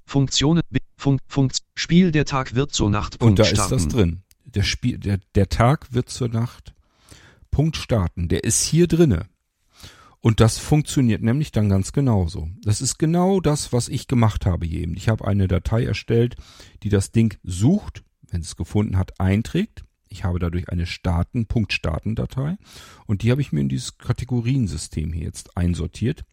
[0.05, 0.62] Funktionen,
[0.97, 3.18] Fun Funkt, Spiel der Tag wird zur Nacht.
[3.18, 3.74] Punkt Und da starten.
[3.74, 4.22] ist das drin.
[4.45, 6.74] Der, Spiel, der, der Tag wird zur Nacht.
[7.51, 8.29] Punkt starten.
[8.29, 9.26] Der ist hier drinne.
[10.20, 12.49] Und das funktioniert nämlich dann ganz genauso.
[12.62, 14.97] Das ist genau das, was ich gemacht habe hier eben.
[14.97, 16.37] Ich habe eine Datei erstellt,
[16.83, 19.85] die das Ding sucht, wenn es gefunden hat, einträgt.
[20.09, 22.57] Ich habe dadurch eine Starten, Punkt Starten Datei
[23.07, 26.24] und die habe ich mir in dieses Kategoriensystem hier jetzt einsortiert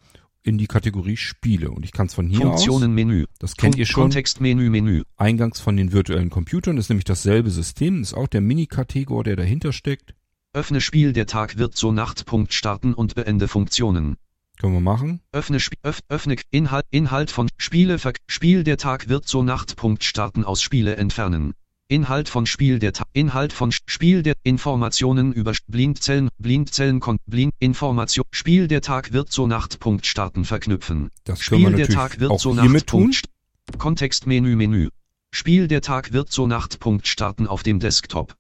[0.46, 2.96] in die Kategorie Spiele und ich kann es von hier Funktionen aus.
[2.96, 3.26] Menü.
[3.40, 4.04] Das kennt ihr schon.
[4.04, 5.04] Kontextmenü Menü.
[5.18, 9.74] Eingangs von den virtuellen Computern ist nämlich dasselbe System, ist auch der Mini-Kategor, der dahinter
[9.74, 10.14] steckt.
[10.54, 12.26] Öffne Spiel der Tag wird zur Nacht.
[12.26, 14.18] Punkt starten und beende Funktionen.
[14.60, 15.20] Können wir machen.
[15.32, 19.76] Öffne, öff, öffne Inhalt, Inhalt von Spiele, Spiel der Tag wird zur Nacht.
[19.76, 21.54] Punkt starten aus Spiele entfernen.
[21.88, 28.26] Inhalt von Spiel der Inhalt von Spiel der Informationen über Blindzellen Blindzellen kon Blind Information
[28.32, 31.12] Spiel der Tag wird zur Nacht Punkt starten verknüpfen.
[31.26, 33.30] Das Spiel der Tag wird zur Nacht Punkt
[33.78, 34.90] Kontextmenü Menü
[35.32, 38.36] Spiel der Tag wird zur Nacht Punkt starten auf dem Desktop.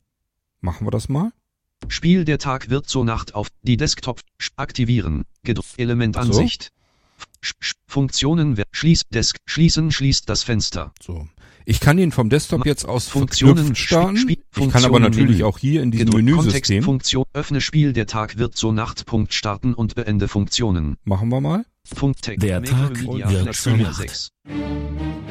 [0.62, 1.32] Machen wir das mal.
[1.88, 4.22] Spiel der Tag wird zur Nacht auf die Desktop
[4.56, 5.24] aktivieren.
[5.78, 6.72] Elementansicht.
[7.42, 7.54] So.
[7.86, 10.94] Funktionen schließ Desk schließen schließt das Fenster.
[11.00, 11.28] So.
[11.68, 14.18] Ich kann ihn vom Desktop jetzt aus Funktionen starten.
[14.18, 15.46] Spiel, ich kann aber natürlich Menü.
[15.46, 16.84] auch hier in diesem Menüsystem.
[16.84, 19.08] Funktion, öffne Spiel, der Tag wird zur Nacht.
[19.08, 20.98] Punkt starten und beende Funktionen.
[21.06, 21.66] Machen wir mal.
[21.84, 22.44] Funktext.
[22.44, 24.32] Der Tag wird zur Nacht.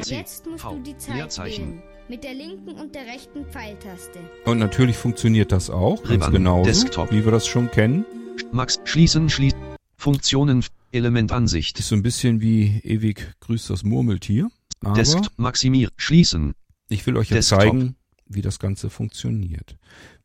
[0.05, 1.81] Jetzt musst du die Zeit wählen.
[2.07, 4.19] Mit der linken und der rechten Pfeiltaste.
[4.45, 6.29] Und natürlich funktioniert das auch, ganz
[6.65, 7.11] Desktop.
[7.11, 8.05] wie wir das schon kennen.
[8.51, 9.57] Max, schließen, schließen.
[9.97, 11.79] Funktionen, Elementansicht.
[11.79, 14.49] Ist so ein bisschen wie ewig grüßt das Murmeltier.
[14.85, 16.53] Aber Desktop maximieren, schließen.
[16.89, 17.95] Ich will euch jetzt zeigen,
[18.27, 19.77] wie das Ganze funktioniert.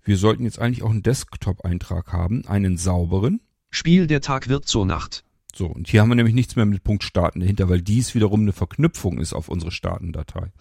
[0.02, 3.40] Wir sollten jetzt eigentlich auch einen Desktop-Eintrag haben, einen sauberen.
[3.70, 5.24] Spiel der Tag wird zur Nacht.
[5.54, 8.42] So, und hier haben wir nämlich nichts mehr mit Punkt starten dahinter, weil dies wiederum
[8.42, 10.52] eine Verknüpfung ist auf unsere Startendatei.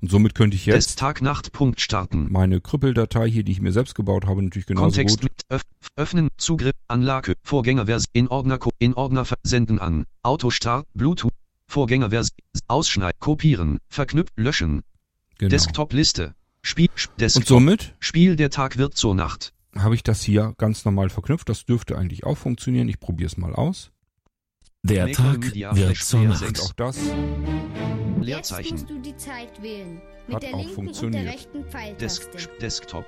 [0.00, 2.26] Und somit könnte ich jetzt Tag Nacht Punkt starten.
[2.30, 5.24] Meine Krüppeldatei hier, die ich mir selbst gebaut habe, natürlich genauso Kontext gut.
[5.24, 5.62] Mit öff
[5.96, 11.32] öffnen, Zugriff, Anlage, Vorgängerversion, in Ordner, in Ordner senden an, Autostart, Bluetooth,
[11.72, 12.36] Vorgängerversion,
[12.68, 14.82] Ausschneiden, kopieren, verknüpfen, löschen.
[15.38, 15.48] Genau.
[15.48, 16.34] Desktop-Liste.
[16.60, 17.42] Spiel, Desktop.
[17.42, 17.94] Und somit?
[17.98, 19.54] Spiel der Tag wird zur Nacht.
[19.74, 21.48] Habe ich das hier ganz normal verknüpft.
[21.48, 22.88] Das dürfte eigentlich auch funktionieren.
[22.88, 23.90] Ich probiere es mal aus.
[24.82, 26.60] Der Make Tag wird zur Nacht.
[26.60, 26.98] Auch das.
[28.20, 28.76] Leerzeichen.
[28.76, 30.02] Jetzt du die Zeit wählen.
[30.26, 31.20] Mit Hat der auch linken funktioniert.
[31.20, 32.30] und der rechten Pfeiltaste.
[32.30, 33.06] Desk Desktop.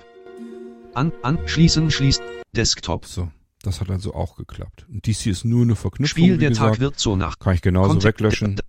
[0.94, 2.24] An, anschließen, schließen.
[2.56, 3.04] Desktop.
[3.04, 3.30] So.
[3.64, 4.84] Das hat also auch geklappt.
[4.90, 6.06] Und dies hier ist nur eine Verknüpfung.
[6.06, 6.74] Spiel der gesagt.
[6.74, 7.38] Tag wird so nach.
[7.38, 8.60] Kann ich genauso Kontext weglöschen.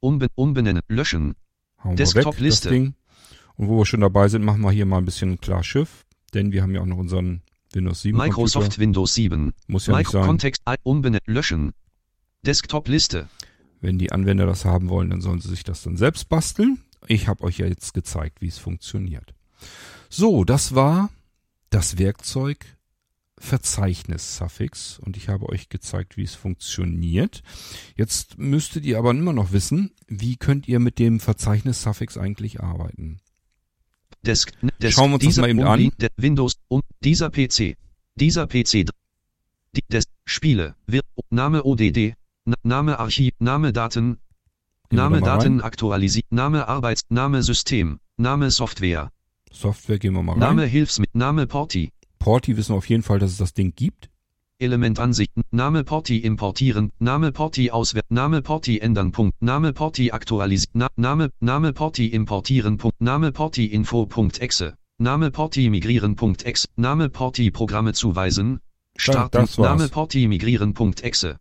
[0.00, 1.34] Umben umbenennen, löschen.
[1.82, 2.92] Desktop-Liste.
[3.54, 6.04] Und wo wir schon dabei sind, machen wir hier mal ein bisschen klar Schiff.
[6.34, 7.40] Denn wir haben ja auch noch unseren
[7.72, 8.80] Windows 7 Microsoft Computer.
[8.82, 9.54] Windows 7.
[9.66, 10.26] Muss ja Micro nicht sein.
[10.26, 11.72] Kontext umbenennen, löschen.
[12.42, 13.30] Desktop-Liste.
[13.80, 16.82] Wenn die Anwender das haben wollen, dann sollen sie sich das dann selbst basteln.
[17.06, 19.32] Ich habe euch ja jetzt gezeigt, wie es funktioniert.
[20.10, 21.08] So, das war
[21.70, 22.75] das Werkzeug
[23.38, 27.42] Verzeichnis-Suffix und ich habe euch gezeigt, wie es funktioniert.
[27.96, 33.20] Jetzt müsstet ihr aber immer noch wissen, wie könnt ihr mit dem Verzeichnis-Suffix eigentlich arbeiten.
[34.22, 35.90] Desk, Desk, Schauen wir uns das mal eben an.
[36.16, 37.76] Windows, um, dieser PC,
[38.16, 38.90] dieser PC,
[39.72, 42.14] die, des, Spiele, wird, Name ODD,
[42.62, 44.18] Name Archiv, Name Daten,
[44.90, 49.12] Name Daten aktualisiert, Name Arbeits, Name System, Name Software.
[49.52, 50.40] Software gehen wir mal rein.
[50.40, 51.90] Name Hilfsmittel, Name Porti,
[52.26, 54.10] Porti wissen auf jeden Fall, dass es das Ding gibt.
[54.58, 60.88] Elementansicht, Name Porti importieren, Name Porti auswerten, Name Porti ändern, Punkt, Name Porti aktualisieren, Na,
[60.96, 66.66] Name, Name Porti importieren, Punkt, Name Porti info, Punkt, Exe, Name Porti migrieren, Punkt, Exe,
[66.74, 68.58] Name Porti Programme zuweisen,
[68.96, 71.38] starten, Name Porti migrieren, Punkt, Exe.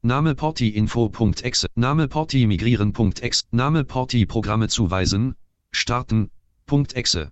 [0.00, 5.34] Name Porti info, Punkt, Exe, Name Porti migrieren, Punkt, Exe, Name Porti Programme zuweisen,
[5.72, 6.30] starten,
[6.64, 7.28] Punkt, Exe.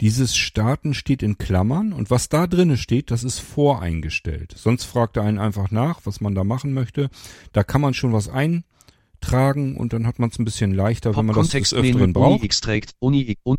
[0.00, 4.54] Dieses Starten steht in Klammern und was da drinnen steht, das ist voreingestellt.
[4.56, 7.10] Sonst fragt er einen einfach nach, was man da machen möchte.
[7.52, 11.26] Da kann man schon was eintragen und dann hat man es ein bisschen leichter, wenn
[11.26, 12.40] man das des Öfteren braucht.
[12.40, 13.56] Uni extract, Uni un,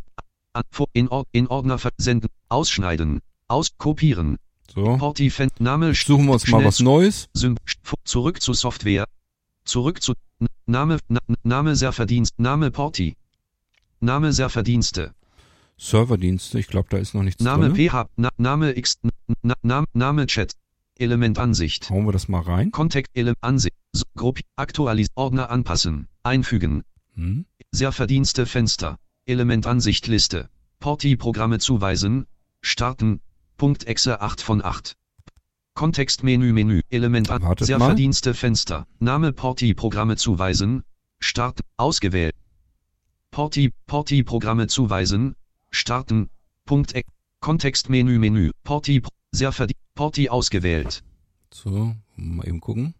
[0.93, 4.37] in, in Ordner versenden, ausschneiden, auskopieren.
[4.73, 5.13] So.
[5.59, 7.29] Name, Suchen wir uns mal was Neues.
[8.03, 9.05] Zurück zu Software.
[9.63, 10.13] Zurück zu
[10.65, 10.97] Name,
[11.43, 13.15] Name sehr Verdienst, Name Porti.
[13.99, 15.13] Name sehr Verdienste.
[15.83, 17.89] Serverdienste, ich glaube, da ist noch nichts Name drin.
[17.89, 18.99] PH, Na, Name X,
[19.41, 20.53] Na, Name, Name Chat,
[20.99, 21.89] Element Ansicht.
[21.89, 22.69] Hauen wir das mal rein.
[22.69, 23.75] Kontakt Element Ansicht,
[24.15, 26.83] Gruppe, Aktualis, Ordner anpassen, einfügen.
[27.15, 27.45] Hm.
[27.71, 32.27] Sehr Verdienste Fenster, Element Ansicht Liste, Porti Programme zuweisen,
[32.61, 33.19] starten,
[33.57, 34.95] Punkt Exe 8 von 8.
[35.73, 37.87] Kontextmenü Menü, Element an, sehr mal.
[37.87, 40.83] Verdienste Fenster, Name Porti Programme zuweisen,
[41.19, 42.35] starten, ausgewählt.
[43.31, 45.35] Porti, Porti Programme zuweisen,
[45.71, 46.29] Starten.
[46.65, 46.95] Punkt.
[46.95, 47.03] E
[47.39, 48.51] Kontextmenü Menü.
[48.63, 49.01] Porti.
[49.31, 49.79] Sehr verdient.
[49.95, 51.03] Porti ausgewählt.
[51.53, 52.93] So, mal eben gucken.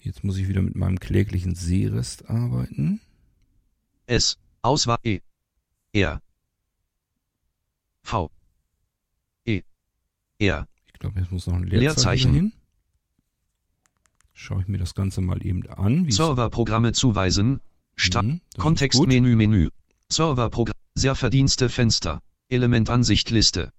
[0.00, 3.00] Jetzt muss ich wieder mit meinem kläglichen Seerest arbeiten.
[4.06, 4.38] S.
[4.62, 5.20] Auswahl E.
[5.92, 6.22] R.
[8.02, 8.30] V.
[9.44, 9.62] E.
[10.38, 10.66] R.
[10.86, 12.34] Ich glaube, jetzt muss noch ein Leerzeichen, Leerzeichen.
[12.34, 12.52] hin.
[14.32, 16.10] Schaue ich mir das Ganze mal eben an.
[16.10, 17.60] Serverprogramme zuweisen.
[17.96, 18.24] Statt.
[18.24, 19.68] Mhm, Kontextmenü Menü.
[20.10, 23.72] Serverprogramm, sehr Verdienste Fenster, Elementansicht Liste.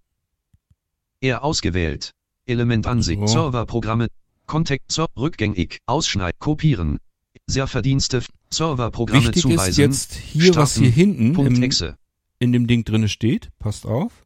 [1.22, 2.14] Er ausgewählt.
[2.46, 3.28] Elementansicht, oh.
[3.28, 4.08] Serverprogramme,
[4.46, 7.00] Kontext, rückgängig, Ausschneid, kopieren.
[7.48, 9.70] Sehr Verdienste, Serverprogramme Wichtig zuweisen.
[9.70, 11.96] ist jetzt hier, starten, was hier hinten im,
[12.40, 13.50] in dem Ding drinne steht.
[13.60, 14.26] Passt auf.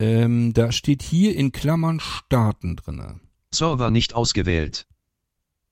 [0.00, 3.20] Ähm, da steht hier in Klammern starten drinne.
[3.52, 4.86] Server nicht ausgewählt.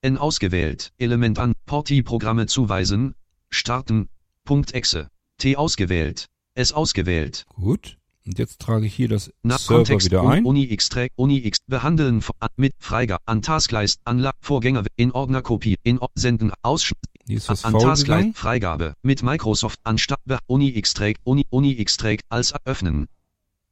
[0.01, 0.93] N ausgewählt.
[0.97, 1.53] Element an.
[1.65, 3.15] Porti-Programme zuweisen.
[3.53, 4.09] Starten.
[4.43, 5.09] Punkt Exe.
[5.37, 6.27] T ausgewählt.
[6.55, 7.45] S ausgewählt.
[7.55, 7.97] Gut.
[8.25, 10.45] Und jetzt trage ich hier das Nach Server Kontext wieder ein.
[10.45, 12.23] Uni X Uni X behandeln
[12.55, 16.99] mit Freigabe an Taskleist Anlage Vorgänger in Ordner Kopie in Or senden Ausschnitt
[17.63, 20.93] an Taskleist Freigabe mit Microsoft anstatt Uni X
[21.23, 21.97] Uni Uni X
[22.29, 23.07] als öffnen.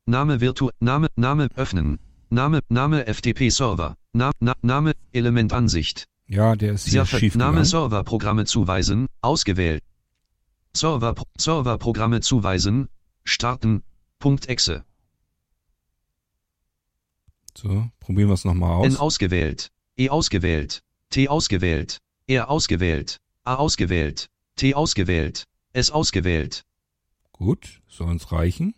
[0.06, 2.00] Name Virtu Name Name öffnen.
[2.30, 3.96] Name Name FTP Server.
[4.14, 6.08] Na, na, Name Element Ansicht.
[6.32, 9.84] Ja, der ist hier schief Name Serverprogramme zuweisen, ausgewählt.
[10.74, 12.88] Server, Serverprogramme zuweisen,
[13.26, 13.84] starten,
[14.18, 14.86] Punkt Exe.
[17.58, 18.88] So, probieren wir es nochmal aus.
[18.88, 26.64] N ausgewählt, E ausgewählt, T ausgewählt, R ausgewählt, A ausgewählt, T ausgewählt, S ausgewählt.
[27.34, 28.74] Gut, soll uns reichen.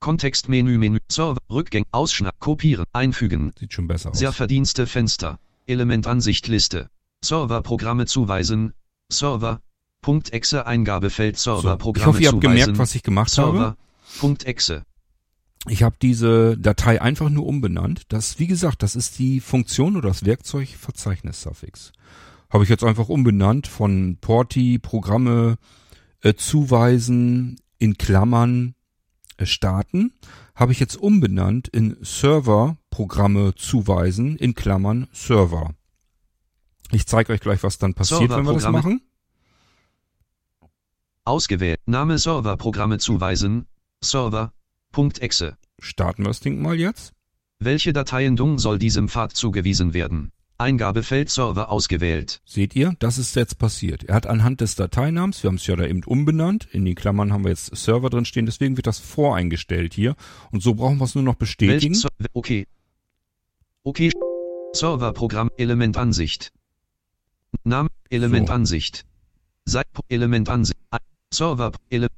[0.00, 3.52] Kontextmenü Menü Server Rückgang Ausschnitt kopieren einfügen.
[3.58, 4.18] Sieht schon besser aus.
[4.18, 5.38] Sehr Verdienste Fenster
[5.68, 6.90] Elementansicht Liste.
[7.24, 8.72] Serverprogramme zuweisen.
[9.10, 9.60] Server.
[10.00, 13.60] Punkt Exe Eingabefeld Serverprogramme so, Ich hoffe, ihr habt gemerkt, was ich gemacht Server.
[13.60, 13.76] habe.
[14.20, 14.84] Punkt Exe.
[15.68, 18.02] Ich habe diese Datei einfach nur umbenannt.
[18.08, 21.92] Das, wie gesagt, das ist die Funktion oder das Werkzeug Verzeichnis-Suffix.
[22.48, 25.56] Habe ich jetzt einfach umbenannt von Porti, Programme
[26.22, 28.74] äh, zuweisen, in Klammern
[29.36, 30.12] äh, starten
[30.58, 31.96] habe ich jetzt umbenannt in
[32.88, 35.74] Server-Programme zuweisen, in Klammern Server.
[36.90, 39.02] Ich zeige euch gleich, was dann passiert, wenn wir das machen.
[41.24, 41.80] Ausgewählt.
[41.86, 43.66] Name Serverprogramme zuweisen.
[44.02, 45.56] Server.exe.
[45.78, 47.12] Starten wir das Ding mal jetzt.
[47.58, 50.32] Welche Dateiendung soll diesem Pfad zugewiesen werden?
[50.56, 52.40] Eingabefeld Server ausgewählt.
[52.44, 54.04] Seht ihr, das ist jetzt passiert.
[54.04, 57.32] Er hat anhand des Dateinamens, wir haben es ja da eben umbenannt, in den Klammern
[57.32, 60.16] haben wir jetzt Server drin stehen, deswegen wird das voreingestellt hier.
[60.50, 61.94] Und so brauchen wir es nur noch bestätigen.
[61.94, 62.66] Welch, okay.
[63.88, 64.10] Okay.
[64.74, 66.52] Serverprogramm Elementansicht.
[67.64, 69.06] Name Elementansicht.
[69.64, 69.80] So.
[70.10, 70.78] Elementansicht.
[71.32, 72.08] Server Ele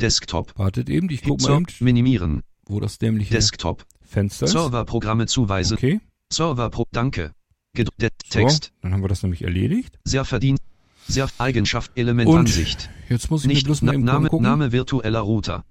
[0.00, 0.58] Desktop.
[0.58, 1.66] Wartet eben, ich guck mal eben.
[1.80, 2.42] Minimieren.
[2.64, 3.84] Wo das dämliche Desktop.
[4.00, 4.52] Fenster ist.
[4.52, 5.76] Serverprogramme zuweisen.
[5.76, 6.00] Okay.
[6.32, 7.32] Server Pro Danke.
[7.74, 8.00] Gedruckt
[8.30, 8.64] Text.
[8.64, 9.98] So, dann haben wir das nämlich erledigt.
[10.04, 10.60] Sehr verdient.
[11.08, 12.88] Sehr Eigenschaft Elementansicht.
[13.02, 14.44] Und jetzt muss ich Nicht bloß mal eben Name, gucken.
[14.44, 15.66] Name virtueller Router.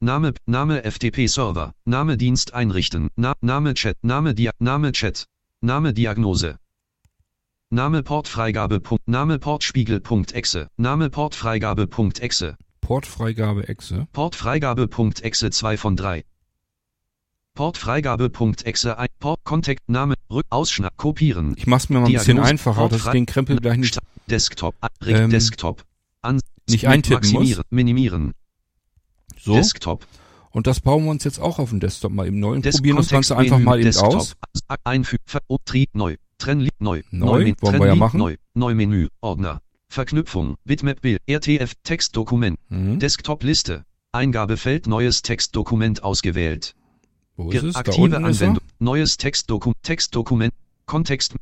[0.00, 1.72] Name, Name FTP Server.
[1.84, 3.08] Name Dienst einrichten.
[3.16, 3.96] Na, Name Chat.
[4.02, 5.26] Name Dia, Name Chat.
[5.60, 6.56] Name Diagnose.
[7.70, 8.80] Name Portfreigabe.
[9.06, 10.68] Name Portspiegel.exe.
[10.76, 12.56] Name Portfreigabe.exe.
[12.80, 14.06] Portfreigabe Exe.
[14.12, 16.24] Portfreigabe.exe 2 von 3.
[17.54, 21.54] Portfreigabe.exe ein Port Kontakt Name Rück Ausschnitt kopieren.
[21.58, 23.98] Ich mach's mir mal ein bisschen einfacher, dass ich den Krempel gleich nicht
[24.30, 24.76] Desktop.
[25.04, 25.84] Ähm, Desktop.
[26.22, 27.32] An nicht eintippen muss.
[27.32, 28.34] maximieren, Minimieren.
[29.40, 29.54] So.
[29.54, 30.06] Desktop.
[30.50, 32.76] Und das bauen wir uns jetzt auch auf dem Desktop mal eben neu und Des
[32.76, 34.14] probieren das Ganze einfach mal eben Desktop.
[34.14, 34.34] aus.
[34.84, 35.22] Einfügen.
[35.64, 36.16] Trieb neu.
[36.38, 37.02] Trennli neu.
[37.10, 38.18] Neu, Men- wollen wir ja machen.
[38.18, 38.36] Neu.
[38.54, 39.08] Neu Menü.
[39.20, 39.60] Ordner.
[39.88, 40.56] Verknüpfung.
[40.64, 41.20] Bitmap Bild.
[41.26, 42.58] RTF Textdokument.
[42.68, 42.98] Mhm.
[42.98, 43.84] Desktop Liste.
[44.12, 46.74] Eingabefeld neues Textdokument ausgewählt.
[47.36, 47.74] Wo ist es?
[47.74, 48.16] Da Aktive.
[48.16, 48.64] Anwendung.
[48.78, 50.52] Neues Textdokum Textdokument.
[50.86, 51.34] Kontext.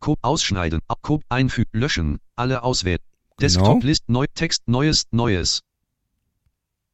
[0.00, 0.80] Co ausschneiden.
[1.02, 1.70] Co einfügen.
[1.72, 2.18] Löschen.
[2.36, 3.00] Alle auswählen.
[3.40, 4.04] Desktop List.
[4.08, 4.62] Neu Text.
[4.66, 5.04] Neues.
[5.10, 5.60] Neues.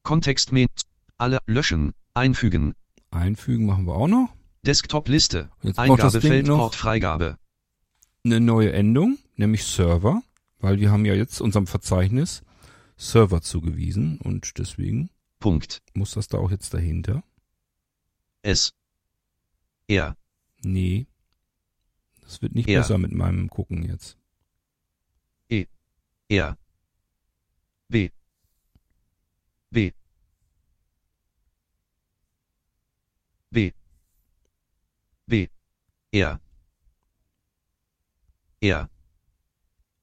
[0.05, 0.53] Kontext.
[1.19, 1.93] Alle löschen.
[2.15, 2.75] Einfügen.
[3.11, 4.33] Einfügen machen wir auch noch.
[4.63, 5.51] Desktop Liste.
[5.63, 7.39] Jetzt braucht das Ding Eingabefeld noch Portfreigabe.
[8.25, 10.23] eine neue Endung, nämlich Server,
[10.61, 12.43] weil wir haben ja jetzt unserem Verzeichnis
[12.97, 15.83] Server zugewiesen und deswegen Punkt.
[15.95, 17.23] muss das da auch jetzt dahinter.
[18.43, 18.73] S.
[19.89, 20.17] R.
[20.63, 21.07] Nee.
[22.23, 22.81] Das wird nicht Ja.
[22.81, 24.17] besser mit meinem Gucken jetzt.
[26.31, 26.57] R.
[27.89, 28.09] B.
[29.75, 29.93] B.
[33.51, 33.73] B.
[35.27, 35.49] B.
[36.13, 36.41] R.
[38.61, 38.89] R.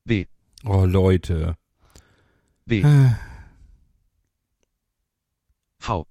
[0.04, 0.26] B.
[0.66, 1.56] Oh Leute.
[2.66, 2.82] B.
[2.82, 3.16] Äh,
[5.80, 6.06] V.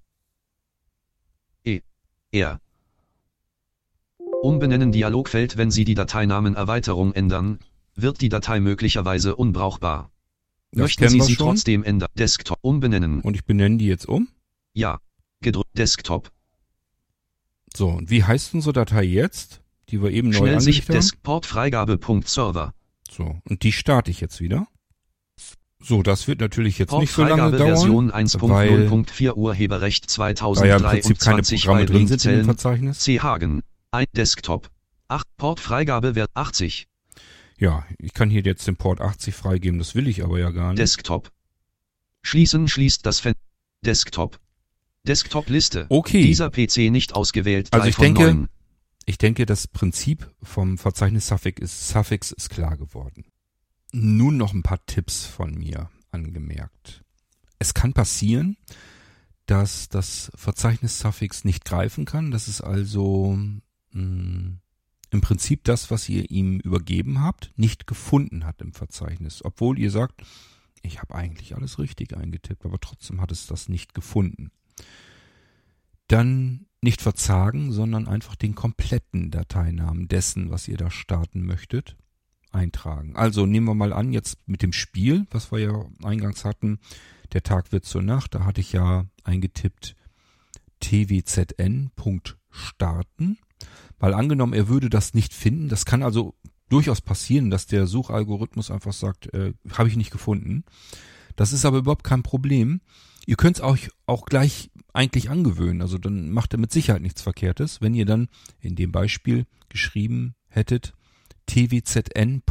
[1.65, 1.83] E.
[2.33, 2.61] R.
[4.43, 7.59] Umbenennen Dialogfeld Wenn Sie die Dateinamen Erweiterung ändern,
[7.95, 10.11] wird die Datei möglicherweise unbrauchbar.
[10.73, 11.47] Das Möchten Sie sie schon.
[11.49, 12.09] trotzdem ändern?
[12.17, 13.21] Desktop umbenennen.
[13.21, 14.29] Und ich benenne die jetzt um.
[14.73, 15.01] Ja.
[15.41, 15.71] Gedrückt.
[15.77, 16.31] Desktop.
[17.75, 20.97] So, und wie heißt unsere Datei jetzt, die wir eben neu Schnell sich angelegt haben?
[20.97, 22.75] Deskportfreigabe.server.
[23.11, 24.67] So, und die starte ich jetzt wieder.
[25.83, 30.77] So, das wird natürlich jetzt nicht so lange dauern, Version weil 1.0.4 Urheberrecht da ja
[30.77, 32.45] im Prinzip keine 2023 Programme drin sind Linkzellen.
[32.45, 32.99] Verzeichnis.
[33.01, 33.21] C.
[33.21, 33.63] Hagen.
[33.91, 34.69] Ein Desktop.
[35.09, 36.87] 8 Portfreigabe Wert 80.
[37.61, 40.71] Ja, ich kann hier jetzt den Port 80 freigeben, das will ich aber ja gar
[40.71, 40.79] nicht.
[40.81, 41.31] Desktop.
[42.23, 43.41] Schließen schließt das Fenster.
[43.85, 44.41] Desktop.
[45.07, 45.87] Desktop-Liste.
[45.89, 46.23] Okay.
[46.23, 47.69] Dieser PC nicht ausgewählt.
[47.73, 48.49] Also ich denke- neun.
[49.07, 53.25] Ich denke, das Prinzip vom Verzeichnis Suffix ist, Suffix ist klar geworden.
[53.93, 57.03] Nun noch ein paar Tipps von mir angemerkt.
[57.59, 58.57] Es kann passieren,
[59.47, 62.31] dass das Verzeichnis Suffix nicht greifen kann.
[62.31, 63.37] Das ist also
[63.93, 64.59] mh,
[65.11, 69.45] im Prinzip das, was ihr ihm übergeben habt, nicht gefunden hat im Verzeichnis.
[69.45, 70.23] Obwohl ihr sagt,
[70.83, 74.51] ich habe eigentlich alles richtig eingetippt, aber trotzdem hat es das nicht gefunden.
[76.09, 81.97] Dann nicht verzagen, sondern einfach den kompletten Dateinamen dessen, was ihr da starten möchtet,
[82.53, 83.17] eintragen.
[83.17, 86.79] Also nehmen wir mal an, jetzt mit dem Spiel, was wir ja eingangs hatten,
[87.33, 89.95] der Tag wird zur Nacht, da hatte ich ja eingetippt
[90.81, 93.39] twzn.starten,
[94.01, 96.35] weil angenommen, er würde das nicht finden, das kann also
[96.69, 100.65] durchaus passieren, dass der Suchalgorithmus einfach sagt, äh, habe ich nicht gefunden.
[101.37, 102.81] Das ist aber überhaupt kein Problem.
[103.27, 105.83] Ihr könnt es euch auch gleich eigentlich angewöhnen.
[105.83, 108.29] Also dann macht er mit Sicherheit nichts Verkehrtes, wenn ihr dann
[108.61, 110.95] in dem Beispiel geschrieben hättet
[111.47, 112.45] twzn.exe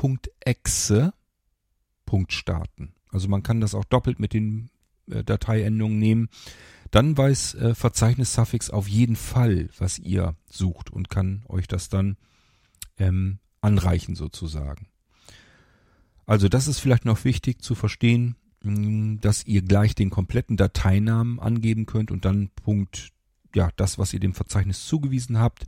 [2.05, 2.93] Punkt starten.
[3.11, 4.69] Also man kann das auch doppelt mit den
[5.09, 6.29] äh, Dateiendungen nehmen.
[6.91, 11.89] Dann weiß äh, Verzeichnis Suffix auf jeden Fall, was ihr sucht und kann euch das
[11.89, 12.17] dann
[12.97, 14.87] ähm, anreichen sozusagen.
[16.25, 21.39] Also das ist vielleicht noch wichtig zu verstehen, mh, dass ihr gleich den kompletten Dateinamen
[21.39, 23.11] angeben könnt und dann Punkt,
[23.55, 25.65] ja, das, was ihr dem Verzeichnis zugewiesen habt.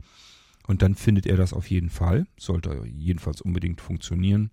[0.68, 2.26] Und dann findet er das auf jeden Fall.
[2.38, 4.50] Sollte jedenfalls unbedingt funktionieren.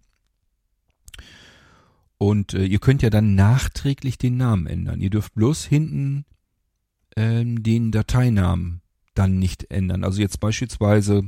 [2.18, 5.02] Und äh, ihr könnt ja dann nachträglich den Namen ändern.
[5.02, 6.26] Ihr dürft bloß hinten
[7.20, 8.82] ähm, den Dateinamen
[9.14, 10.06] dann nicht ändern.
[10.06, 11.24] Also jetzt beispielsweise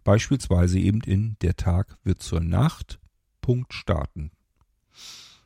[0.05, 3.01] Beispielsweise eben in der Tag wird zur Nacht.
[3.40, 4.30] Punkt starten.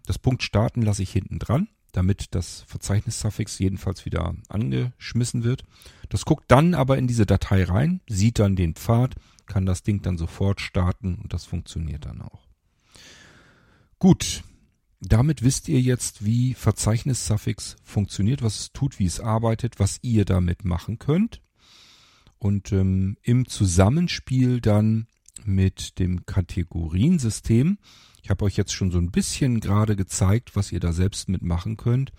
[0.04, 5.64] Das Punkt starten lasse ich hinten dran, damit das Verzeichnissuffix jedenfalls wieder angeschmissen wird.
[6.08, 9.14] Das guckt dann aber in diese Datei rein, sieht dann den Pfad,
[9.46, 12.46] kann das Ding dann sofort starten und das funktioniert dann auch.
[13.98, 14.44] Gut,
[15.00, 20.24] damit wisst ihr jetzt, wie Verzeichnissuffix funktioniert, was es tut, wie es arbeitet, was ihr
[20.24, 21.40] damit machen könnt.
[22.38, 25.06] Und ähm, im Zusammenspiel dann
[25.44, 27.78] mit dem Kategoriensystem,
[28.26, 31.76] ich habe euch jetzt schon so ein bisschen gerade gezeigt, was ihr da selbst mitmachen
[31.76, 32.10] könnt,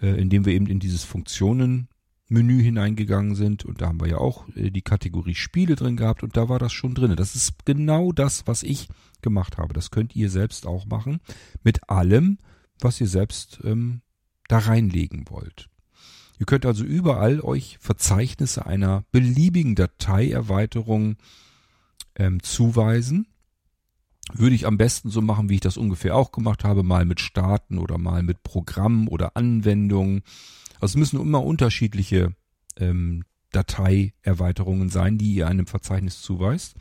[0.00, 1.88] äh, indem wir eben in dieses Funktionen
[2.28, 6.22] Menü hineingegangen sind und da haben wir ja auch äh, die Kategorie Spiele drin gehabt
[6.22, 7.16] und da war das schon drin.
[7.16, 8.86] Das ist genau das, was ich
[9.20, 9.74] gemacht habe.
[9.74, 11.18] Das könnt ihr selbst auch machen
[11.64, 12.38] mit allem,
[12.78, 14.02] was ihr selbst ähm,
[14.46, 15.68] da reinlegen wollt.
[16.38, 21.16] Ihr könnt also überall euch Verzeichnisse einer beliebigen Dateierweiterung
[22.14, 23.26] ähm, zuweisen.
[24.32, 27.20] Würde ich am besten so machen, wie ich das ungefähr auch gemacht habe, mal mit
[27.20, 30.22] Starten oder mal mit Programmen oder Anwendungen
[30.80, 32.34] also es müssen immer unterschiedliche
[32.76, 36.74] ähm, Dateierweiterungen sein, die ihr einem Verzeichnis zuweist.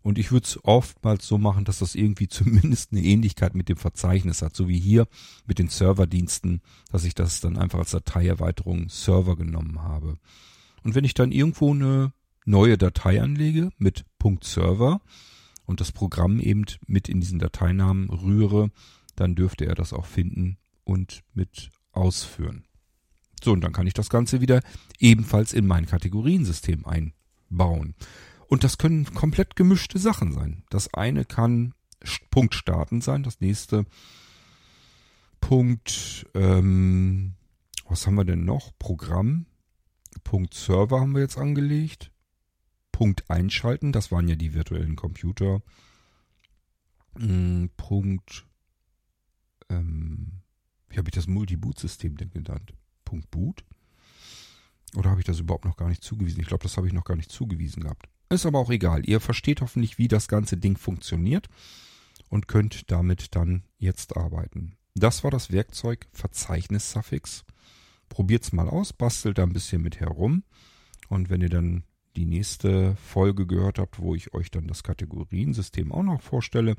[0.00, 3.76] Und ich würde es oftmals so machen, dass das irgendwie zumindest eine Ähnlichkeit mit dem
[3.76, 5.06] Verzeichnis hat, so wie hier
[5.46, 10.18] mit den Serverdiensten, dass ich das dann einfach als Dateierweiterung Server genommen habe.
[10.82, 12.12] Und wenn ich dann irgendwo eine
[12.44, 14.04] neue Datei anlege mit
[14.40, 15.00] .server
[15.64, 18.70] und das Programm eben mit in diesen Dateinamen rühre,
[19.16, 22.64] dann dürfte er das auch finden und mit ausführen.
[23.42, 24.62] So, und dann kann ich das Ganze wieder
[24.98, 27.94] ebenfalls in mein Kategoriensystem einbauen.
[28.46, 30.64] Und das können komplett gemischte Sachen sein.
[30.70, 31.74] Das eine kann
[32.30, 33.84] Punkt starten sein, das nächste
[35.40, 37.34] Punkt, ähm,
[37.88, 38.70] was haben wir denn noch?
[38.78, 39.46] Programm.
[40.24, 42.11] Punkt Server haben wir jetzt angelegt.
[42.92, 45.62] Punkt einschalten, das waren ja die virtuellen Computer.
[47.18, 48.46] Hm, Punkt,
[49.68, 50.42] ähm,
[50.88, 52.74] wie habe ich das Multi-Boot-System denn genannt?
[53.30, 53.64] Boot.
[54.96, 56.40] Oder habe ich das überhaupt noch gar nicht zugewiesen?
[56.40, 58.08] Ich glaube, das habe ich noch gar nicht zugewiesen gehabt.
[58.28, 59.08] Ist aber auch egal.
[59.08, 61.48] Ihr versteht hoffentlich, wie das ganze Ding funktioniert
[62.28, 64.76] und könnt damit dann jetzt arbeiten.
[64.94, 67.44] Das war das Werkzeug Verzeichnis-Suffix.
[68.08, 70.44] Probiert's mal aus, bastelt da ein bisschen mit herum.
[71.08, 71.84] Und wenn ihr dann
[72.16, 76.76] die nächste Folge gehört habt, wo ich euch dann das Kategoriensystem auch noch vorstelle,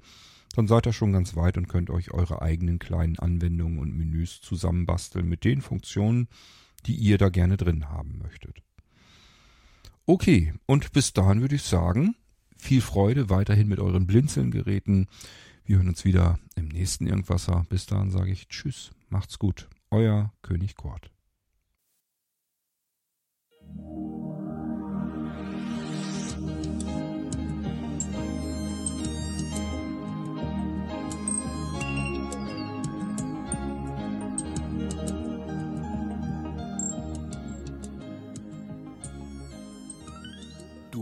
[0.56, 4.42] dann seid ihr schon ganz weit und könnt euch eure eigenen kleinen Anwendungen und Menüs
[4.42, 6.28] zusammenbasteln mit den Funktionen,
[6.86, 8.62] die ihr da gerne drin haben möchtet.
[10.06, 12.16] Okay, und bis dahin würde ich sagen,
[12.58, 15.08] viel Freude weiterhin mit euren Blinzeln-Geräten.
[15.66, 17.66] Wir hören uns wieder im nächsten Irgendwasser.
[17.70, 19.70] Bis dahin sage ich Tschüss, macht's gut.
[19.92, 21.10] Euer König Kort.